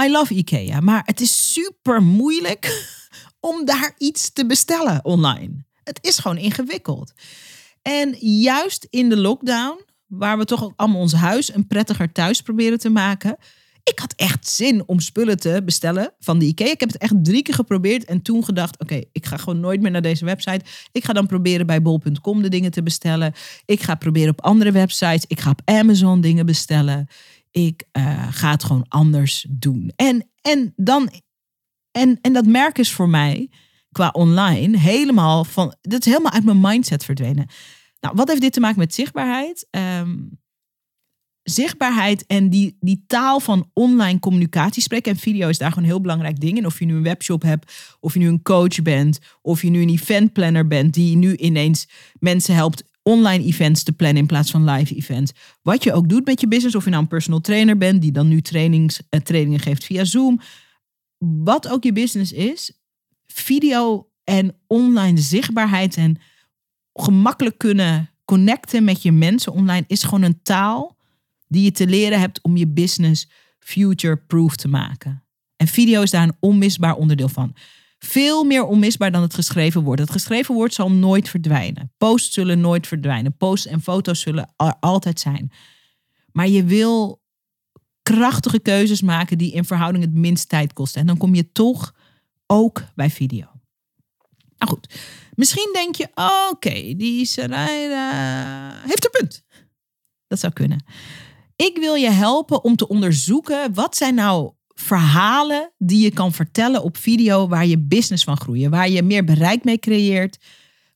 I 0.00 0.10
love 0.10 0.34
IKEA, 0.34 0.80
maar 0.80 1.02
het 1.04 1.20
is 1.20 1.52
super 1.52 2.02
moeilijk 2.02 2.90
om 3.40 3.64
daar 3.64 3.94
iets 3.98 4.32
te 4.32 4.46
bestellen 4.46 5.04
online. 5.04 5.64
Het 5.82 5.98
is 6.00 6.18
gewoon 6.18 6.38
ingewikkeld. 6.38 7.12
En 7.82 8.16
juist 8.20 8.86
in 8.90 9.08
de 9.08 9.16
lockdown, 9.16 9.84
waar 10.06 10.38
we 10.38 10.44
toch 10.44 10.72
allemaal 10.76 11.00
ons 11.00 11.12
huis 11.12 11.54
een 11.54 11.66
prettiger 11.66 12.12
thuis 12.12 12.40
proberen 12.40 12.78
te 12.78 12.90
maken. 12.90 13.36
Ik 13.88 13.98
had 13.98 14.12
echt 14.16 14.48
zin 14.48 14.82
om 14.86 15.00
spullen 15.00 15.38
te 15.38 15.62
bestellen 15.64 16.12
van 16.18 16.38
de 16.38 16.46
IKEA. 16.46 16.70
Ik 16.70 16.80
heb 16.80 16.88
het 16.88 16.98
echt 16.98 17.24
drie 17.24 17.42
keer 17.42 17.54
geprobeerd 17.54 18.04
en 18.04 18.22
toen 18.22 18.44
gedacht: 18.44 18.78
oké, 18.78 19.02
ik 19.12 19.26
ga 19.26 19.36
gewoon 19.36 19.60
nooit 19.60 19.80
meer 19.80 19.90
naar 19.90 20.02
deze 20.02 20.24
website. 20.24 20.64
Ik 20.92 21.04
ga 21.04 21.12
dan 21.12 21.26
proberen 21.26 21.66
bij 21.66 21.82
bol.com 21.82 22.42
de 22.42 22.48
dingen 22.48 22.70
te 22.70 22.82
bestellen. 22.82 23.32
Ik 23.64 23.82
ga 23.82 23.94
proberen 23.94 24.30
op 24.30 24.40
andere 24.40 24.72
websites. 24.72 25.24
Ik 25.26 25.40
ga 25.40 25.50
op 25.50 25.60
Amazon 25.64 26.20
dingen 26.20 26.46
bestellen. 26.46 27.06
Ik 27.50 27.84
uh, 27.92 28.26
ga 28.30 28.50
het 28.50 28.64
gewoon 28.64 28.84
anders 28.88 29.46
doen. 29.48 29.92
En, 29.96 30.28
en 30.42 30.72
dan. 30.76 31.10
En, 31.90 32.18
en 32.20 32.32
dat 32.32 32.46
merk 32.46 32.78
is 32.78 32.92
voor 32.92 33.08
mij 33.08 33.50
qua 33.92 34.08
online 34.08 34.78
helemaal 34.78 35.44
van. 35.44 35.74
Dat 35.80 36.06
is 36.06 36.12
helemaal 36.12 36.32
uit 36.32 36.44
mijn 36.44 36.60
mindset 36.60 37.04
verdwenen. 37.04 37.46
Nou, 38.00 38.14
wat 38.16 38.28
heeft 38.28 38.40
dit 38.40 38.52
te 38.52 38.60
maken 38.60 38.78
met 38.78 38.94
zichtbaarheid? 38.94 39.66
Um, 39.70 40.38
zichtbaarheid 41.48 42.26
en 42.26 42.50
die, 42.50 42.76
die 42.80 43.04
taal 43.06 43.40
van 43.40 43.70
online 43.72 44.18
communicatie 44.18 44.82
spreken. 44.82 45.12
En 45.12 45.18
video 45.18 45.48
is 45.48 45.58
daar 45.58 45.68
gewoon 45.68 45.84
een 45.84 45.90
heel 45.90 46.00
belangrijk 46.00 46.40
ding. 46.40 46.58
En 46.58 46.66
of 46.66 46.78
je 46.78 46.84
nu 46.84 46.94
een 46.94 47.02
webshop 47.02 47.42
hebt, 47.42 47.96
of 48.00 48.12
je 48.12 48.18
nu 48.18 48.28
een 48.28 48.42
coach 48.42 48.82
bent, 48.82 49.18
of 49.42 49.62
je 49.62 49.70
nu 49.70 49.82
een 49.82 49.88
eventplanner 49.88 50.66
bent 50.66 50.94
die 50.94 51.16
nu 51.16 51.36
ineens 51.36 51.88
mensen 52.18 52.54
helpt 52.54 52.82
online 53.02 53.44
events 53.44 53.82
te 53.82 53.92
plannen 53.92 54.20
in 54.20 54.26
plaats 54.26 54.50
van 54.50 54.70
live 54.70 54.94
events. 54.94 55.32
Wat 55.62 55.84
je 55.84 55.92
ook 55.92 56.08
doet 56.08 56.26
met 56.26 56.40
je 56.40 56.48
business, 56.48 56.76
of 56.76 56.84
je 56.84 56.90
nou 56.90 57.02
een 57.02 57.08
personal 57.08 57.40
trainer 57.40 57.78
bent 57.78 58.02
die 58.02 58.12
dan 58.12 58.28
nu 58.28 58.40
trainings, 58.40 59.00
uh, 59.10 59.20
trainingen 59.20 59.60
geeft 59.60 59.84
via 59.84 60.04
Zoom. 60.04 60.40
Wat 61.18 61.68
ook 61.68 61.84
je 61.84 61.92
business 61.92 62.32
is, 62.32 62.72
video 63.26 64.10
en 64.24 64.56
online 64.66 65.18
zichtbaarheid 65.18 65.96
en 65.96 66.18
gemakkelijk 66.92 67.58
kunnen 67.58 68.10
connecten 68.24 68.84
met 68.84 69.02
je 69.02 69.12
mensen 69.12 69.52
online 69.52 69.84
is 69.86 70.02
gewoon 70.02 70.22
een 70.22 70.42
taal 70.42 70.97
die 71.48 71.64
je 71.64 71.70
te 71.70 71.86
leren 71.86 72.20
hebt 72.20 72.42
om 72.42 72.56
je 72.56 72.66
business 72.66 73.28
future-proof 73.58 74.56
te 74.56 74.68
maken. 74.68 75.24
En 75.56 75.66
video 75.66 76.02
is 76.02 76.10
daar 76.10 76.22
een 76.22 76.36
onmisbaar 76.40 76.94
onderdeel 76.94 77.28
van. 77.28 77.56
Veel 77.98 78.44
meer 78.44 78.64
onmisbaar 78.64 79.12
dan 79.12 79.22
het 79.22 79.34
geschreven 79.34 79.82
woord. 79.82 79.98
Het 79.98 80.10
geschreven 80.10 80.54
woord 80.54 80.74
zal 80.74 80.90
nooit 80.90 81.28
verdwijnen. 81.28 81.92
Posts 81.96 82.34
zullen 82.34 82.60
nooit 82.60 82.86
verdwijnen. 82.86 83.36
Posts 83.36 83.66
en 83.66 83.82
foto's 83.82 84.20
zullen 84.20 84.52
er 84.56 84.74
altijd 84.80 85.20
zijn. 85.20 85.52
Maar 86.32 86.48
je 86.48 86.64
wil 86.64 87.22
krachtige 88.02 88.60
keuzes 88.60 89.02
maken 89.02 89.38
die 89.38 89.52
in 89.52 89.64
verhouding 89.64 90.04
het 90.04 90.14
minst 90.14 90.48
tijd 90.48 90.72
kosten. 90.72 91.00
En 91.00 91.06
dan 91.06 91.16
kom 91.16 91.34
je 91.34 91.52
toch 91.52 91.94
ook 92.46 92.84
bij 92.94 93.10
video. 93.10 93.46
Nou 94.58 94.72
goed, 94.72 94.94
misschien 95.34 95.70
denk 95.72 95.94
je, 95.94 96.08
oké, 96.50 96.94
die 96.96 97.24
Sarayda 97.24 98.72
heeft 98.86 99.04
een 99.04 99.20
punt. 99.20 99.44
Dat 100.26 100.38
zou 100.38 100.52
kunnen. 100.52 100.84
Ik 101.66 101.76
wil 101.78 101.94
je 101.94 102.10
helpen 102.10 102.64
om 102.64 102.76
te 102.76 102.88
onderzoeken 102.88 103.74
wat 103.74 103.96
zijn 103.96 104.14
nou 104.14 104.52
verhalen 104.74 105.70
die 105.78 106.02
je 106.02 106.10
kan 106.10 106.32
vertellen 106.32 106.82
op 106.82 106.96
video 106.96 107.48
waar 107.48 107.66
je 107.66 107.78
business 107.78 108.24
van 108.24 108.36
groeit, 108.36 108.68
waar 108.68 108.88
je 108.88 109.02
meer 109.02 109.24
bereik 109.24 109.64
mee 109.64 109.78
creëert, 109.78 110.38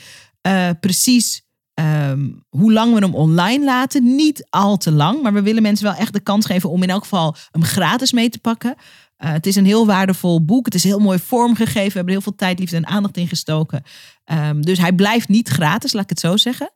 uh, 0.47 0.71
precies 0.81 1.47
um, 1.81 2.45
hoe 2.49 2.73
lang 2.73 2.95
we 2.95 3.01
hem 3.01 3.15
online 3.15 3.65
laten. 3.65 4.17
Niet 4.17 4.47
al 4.51 4.77
te 4.77 4.93
lang. 4.93 5.23
Maar 5.23 5.33
we 5.33 5.43
willen 5.43 5.63
mensen 5.63 5.87
wel 5.87 5.95
echt 5.95 6.13
de 6.13 6.21
kans 6.21 6.47
geven 6.47 6.71
om 6.71 6.83
in 6.83 6.91
elk 6.91 7.03
geval 7.03 7.37
hem 7.51 7.63
gratis 7.63 8.13
mee 8.13 8.29
te 8.29 8.39
pakken. 8.39 8.75
Uh, 9.25 9.33
het 9.33 9.47
is 9.47 9.57
een 9.57 9.65
heel 9.65 9.87
waardevol 9.87 10.45
boek. 10.45 10.65
Het 10.65 10.75
is 10.75 10.85
heel 10.85 10.99
mooi 10.99 11.19
vormgegeven. 11.19 11.89
We 11.89 11.97
hebben 11.97 12.13
heel 12.13 12.23
veel 12.23 12.35
tijd, 12.35 12.59
liefde 12.59 12.77
en 12.77 12.87
aandacht 12.87 13.17
in 13.17 13.29
gestoken. 13.29 13.83
Um, 14.25 14.63
dus 14.63 14.79
hij 14.79 14.93
blijft 14.93 15.29
niet 15.29 15.49
gratis, 15.49 15.93
laat 15.93 16.03
ik 16.03 16.09
het 16.09 16.21
zo 16.21 16.37
zeggen. 16.37 16.71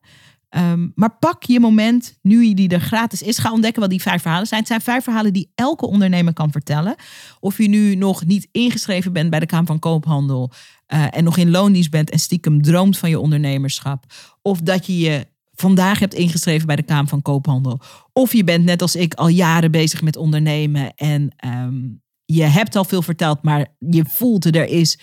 Um, 0.57 0.92
maar 0.94 1.16
pak 1.18 1.42
je 1.42 1.61
moment, 1.61 2.18
nu 2.22 2.55
die 2.55 2.68
er 2.68 2.81
gratis 2.81 3.22
is, 3.22 3.38
ga 3.38 3.53
ontdekken 3.53 3.81
wat 3.81 3.90
die 3.90 4.03
vijf 4.03 4.22
verhalen 4.22 4.46
zijn. 4.46 4.61
Het 4.61 4.68
zijn 4.68 4.81
vijf 4.81 5.05
verhalen 5.05 5.33
die 5.33 5.53
elke 5.55 5.87
ondernemer 5.87 6.33
kan 6.33 6.53
vertellen. 6.53 6.94
Of 7.40 7.59
je 7.59 7.68
nu 7.68 7.94
nog 7.94 8.24
niet 8.24 8.48
ingeschreven 8.53 9.12
bent 9.12 9.31
bij 9.31 9.40
de 9.40 9.46
Kamer 9.46 9.66
van 9.66 9.79
Koophandel 9.79 10.53
uh, 10.88 11.07
en 11.11 11.24
nog 11.24 11.37
in 11.37 11.50
loondienst 11.50 11.90
bent 11.90 12.11
en 12.11 12.18
stiekem 12.18 12.62
droomt 12.62 12.98
van 12.98 13.11
je 13.11 13.20
ondernemerschap. 13.20 14.05
Of 14.42 14.61
dat 14.61 14.87
je 14.87 14.98
je 14.98 15.26
vandaag 15.53 15.98
hebt 15.98 16.14
ingeschreven 16.14 16.66
bij 16.66 16.76
de 16.76 16.83
Kamer 16.83 17.09
van 17.09 17.22
Koophandel. 17.22 17.81
Of 18.12 18.33
je 18.33 18.44
bent 18.44 18.64
net 18.64 18.83
als 18.83 18.96
ik 18.96 19.14
al 19.14 19.29
jaren 19.29 19.70
bezig 19.70 20.03
met 20.03 20.16
ondernemen 20.16 20.94
en 20.94 21.35
um, 21.46 22.03
je 22.35 22.43
hebt 22.43 22.77
al 22.77 22.85
veel 22.85 23.03
verteld, 23.03 23.43
maar 23.43 23.66
je 23.79 24.05
voelt 24.09 24.45
er 24.45 24.66
is 24.66 24.99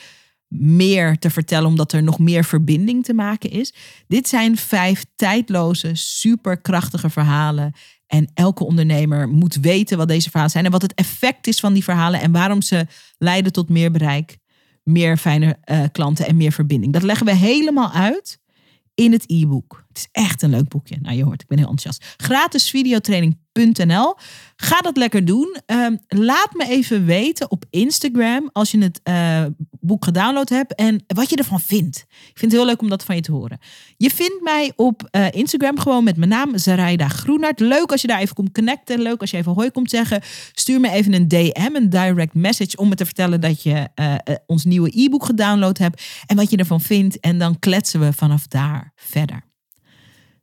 meer 0.47 1.17
te 1.17 1.29
vertellen 1.29 1.69
omdat 1.69 1.91
er 1.91 2.03
nog 2.03 2.19
meer 2.19 2.43
verbinding 2.43 3.03
te 3.03 3.13
maken 3.13 3.49
is. 3.49 3.73
Dit 4.07 4.27
zijn 4.27 4.57
vijf 4.57 5.05
tijdloze, 5.15 5.91
superkrachtige 5.93 7.09
verhalen. 7.09 7.73
En 8.07 8.31
elke 8.33 8.63
ondernemer 8.63 9.27
moet 9.27 9.55
weten 9.55 9.97
wat 9.97 10.07
deze 10.07 10.29
verhalen 10.29 10.51
zijn 10.51 10.65
en 10.65 10.71
wat 10.71 10.81
het 10.81 10.93
effect 10.93 11.47
is 11.47 11.59
van 11.59 11.73
die 11.73 11.83
verhalen 11.83 12.21
en 12.21 12.31
waarom 12.31 12.61
ze 12.61 12.87
leiden 13.17 13.51
tot 13.51 13.69
meer 13.69 13.91
bereik, 13.91 14.37
meer 14.83 15.17
fijne 15.17 15.57
uh, 15.65 15.83
klanten 15.91 16.27
en 16.27 16.37
meer 16.37 16.51
verbinding. 16.51 16.93
Dat 16.93 17.03
leggen 17.03 17.25
we 17.25 17.35
helemaal 17.35 17.91
uit 17.91 18.39
in 18.95 19.11
het 19.11 19.23
e-book. 19.27 19.85
Het 19.97 20.09
is 20.13 20.23
echt 20.23 20.41
een 20.41 20.49
leuk 20.49 20.67
boekje. 20.67 20.97
Nou, 21.01 21.15
je 21.15 21.23
hoort, 21.23 21.41
ik 21.41 21.47
ben 21.47 21.57
heel 21.57 21.69
enthousiast. 21.69 22.13
Gratis 22.17 22.69
videotraining.nl. 22.69 24.15
Ga 24.55 24.81
dat 24.81 24.97
lekker 24.97 25.25
doen. 25.25 25.57
Um, 25.65 25.99
laat 26.07 26.49
me 26.53 26.67
even 26.69 27.05
weten 27.05 27.51
op 27.51 27.65
Instagram 27.69 28.49
als 28.53 28.71
je 28.71 28.77
het 28.77 28.99
uh, 29.03 29.45
boek 29.79 30.03
gedownload 30.03 30.49
hebt 30.49 30.75
en 30.75 31.03
wat 31.07 31.29
je 31.29 31.35
ervan 31.35 31.59
vindt. 31.59 31.97
Ik 32.07 32.37
vind 32.37 32.51
het 32.51 32.61
heel 32.61 32.65
leuk 32.65 32.81
om 32.81 32.89
dat 32.89 33.03
van 33.03 33.15
je 33.15 33.21
te 33.21 33.31
horen. 33.31 33.59
Je 33.97 34.09
vindt 34.09 34.41
mij 34.43 34.71
op 34.75 35.07
uh, 35.11 35.31
Instagram 35.31 35.79
gewoon 35.79 36.03
met 36.03 36.17
mijn 36.17 36.29
naam 36.29 36.57
Zaraida 36.57 37.07
Groenart. 37.07 37.59
Leuk 37.59 37.91
als 37.91 38.01
je 38.01 38.07
daar 38.07 38.19
even 38.19 38.35
komt 38.35 38.51
connecten. 38.51 39.01
Leuk 39.01 39.21
als 39.21 39.31
je 39.31 39.37
even 39.37 39.53
hoi 39.53 39.71
komt 39.71 39.89
zeggen. 39.89 40.21
Stuur 40.53 40.79
me 40.79 40.89
even 40.89 41.13
een 41.13 41.27
DM, 41.27 41.75
een 41.75 41.89
direct 41.89 42.33
message 42.33 42.77
om 42.77 42.89
me 42.89 42.95
te 42.95 43.05
vertellen 43.05 43.41
dat 43.41 43.63
je 43.63 43.89
uh, 43.95 44.15
ons 44.45 44.65
nieuwe 44.65 45.03
e-book 45.03 45.25
gedownload 45.25 45.77
hebt 45.77 46.03
en 46.25 46.35
wat 46.35 46.49
je 46.49 46.57
ervan 46.57 46.81
vindt. 46.81 47.19
En 47.19 47.37
dan 47.37 47.59
kletsen 47.59 47.99
we 47.99 48.13
vanaf 48.13 48.47
daar 48.47 48.91
verder. 48.95 49.46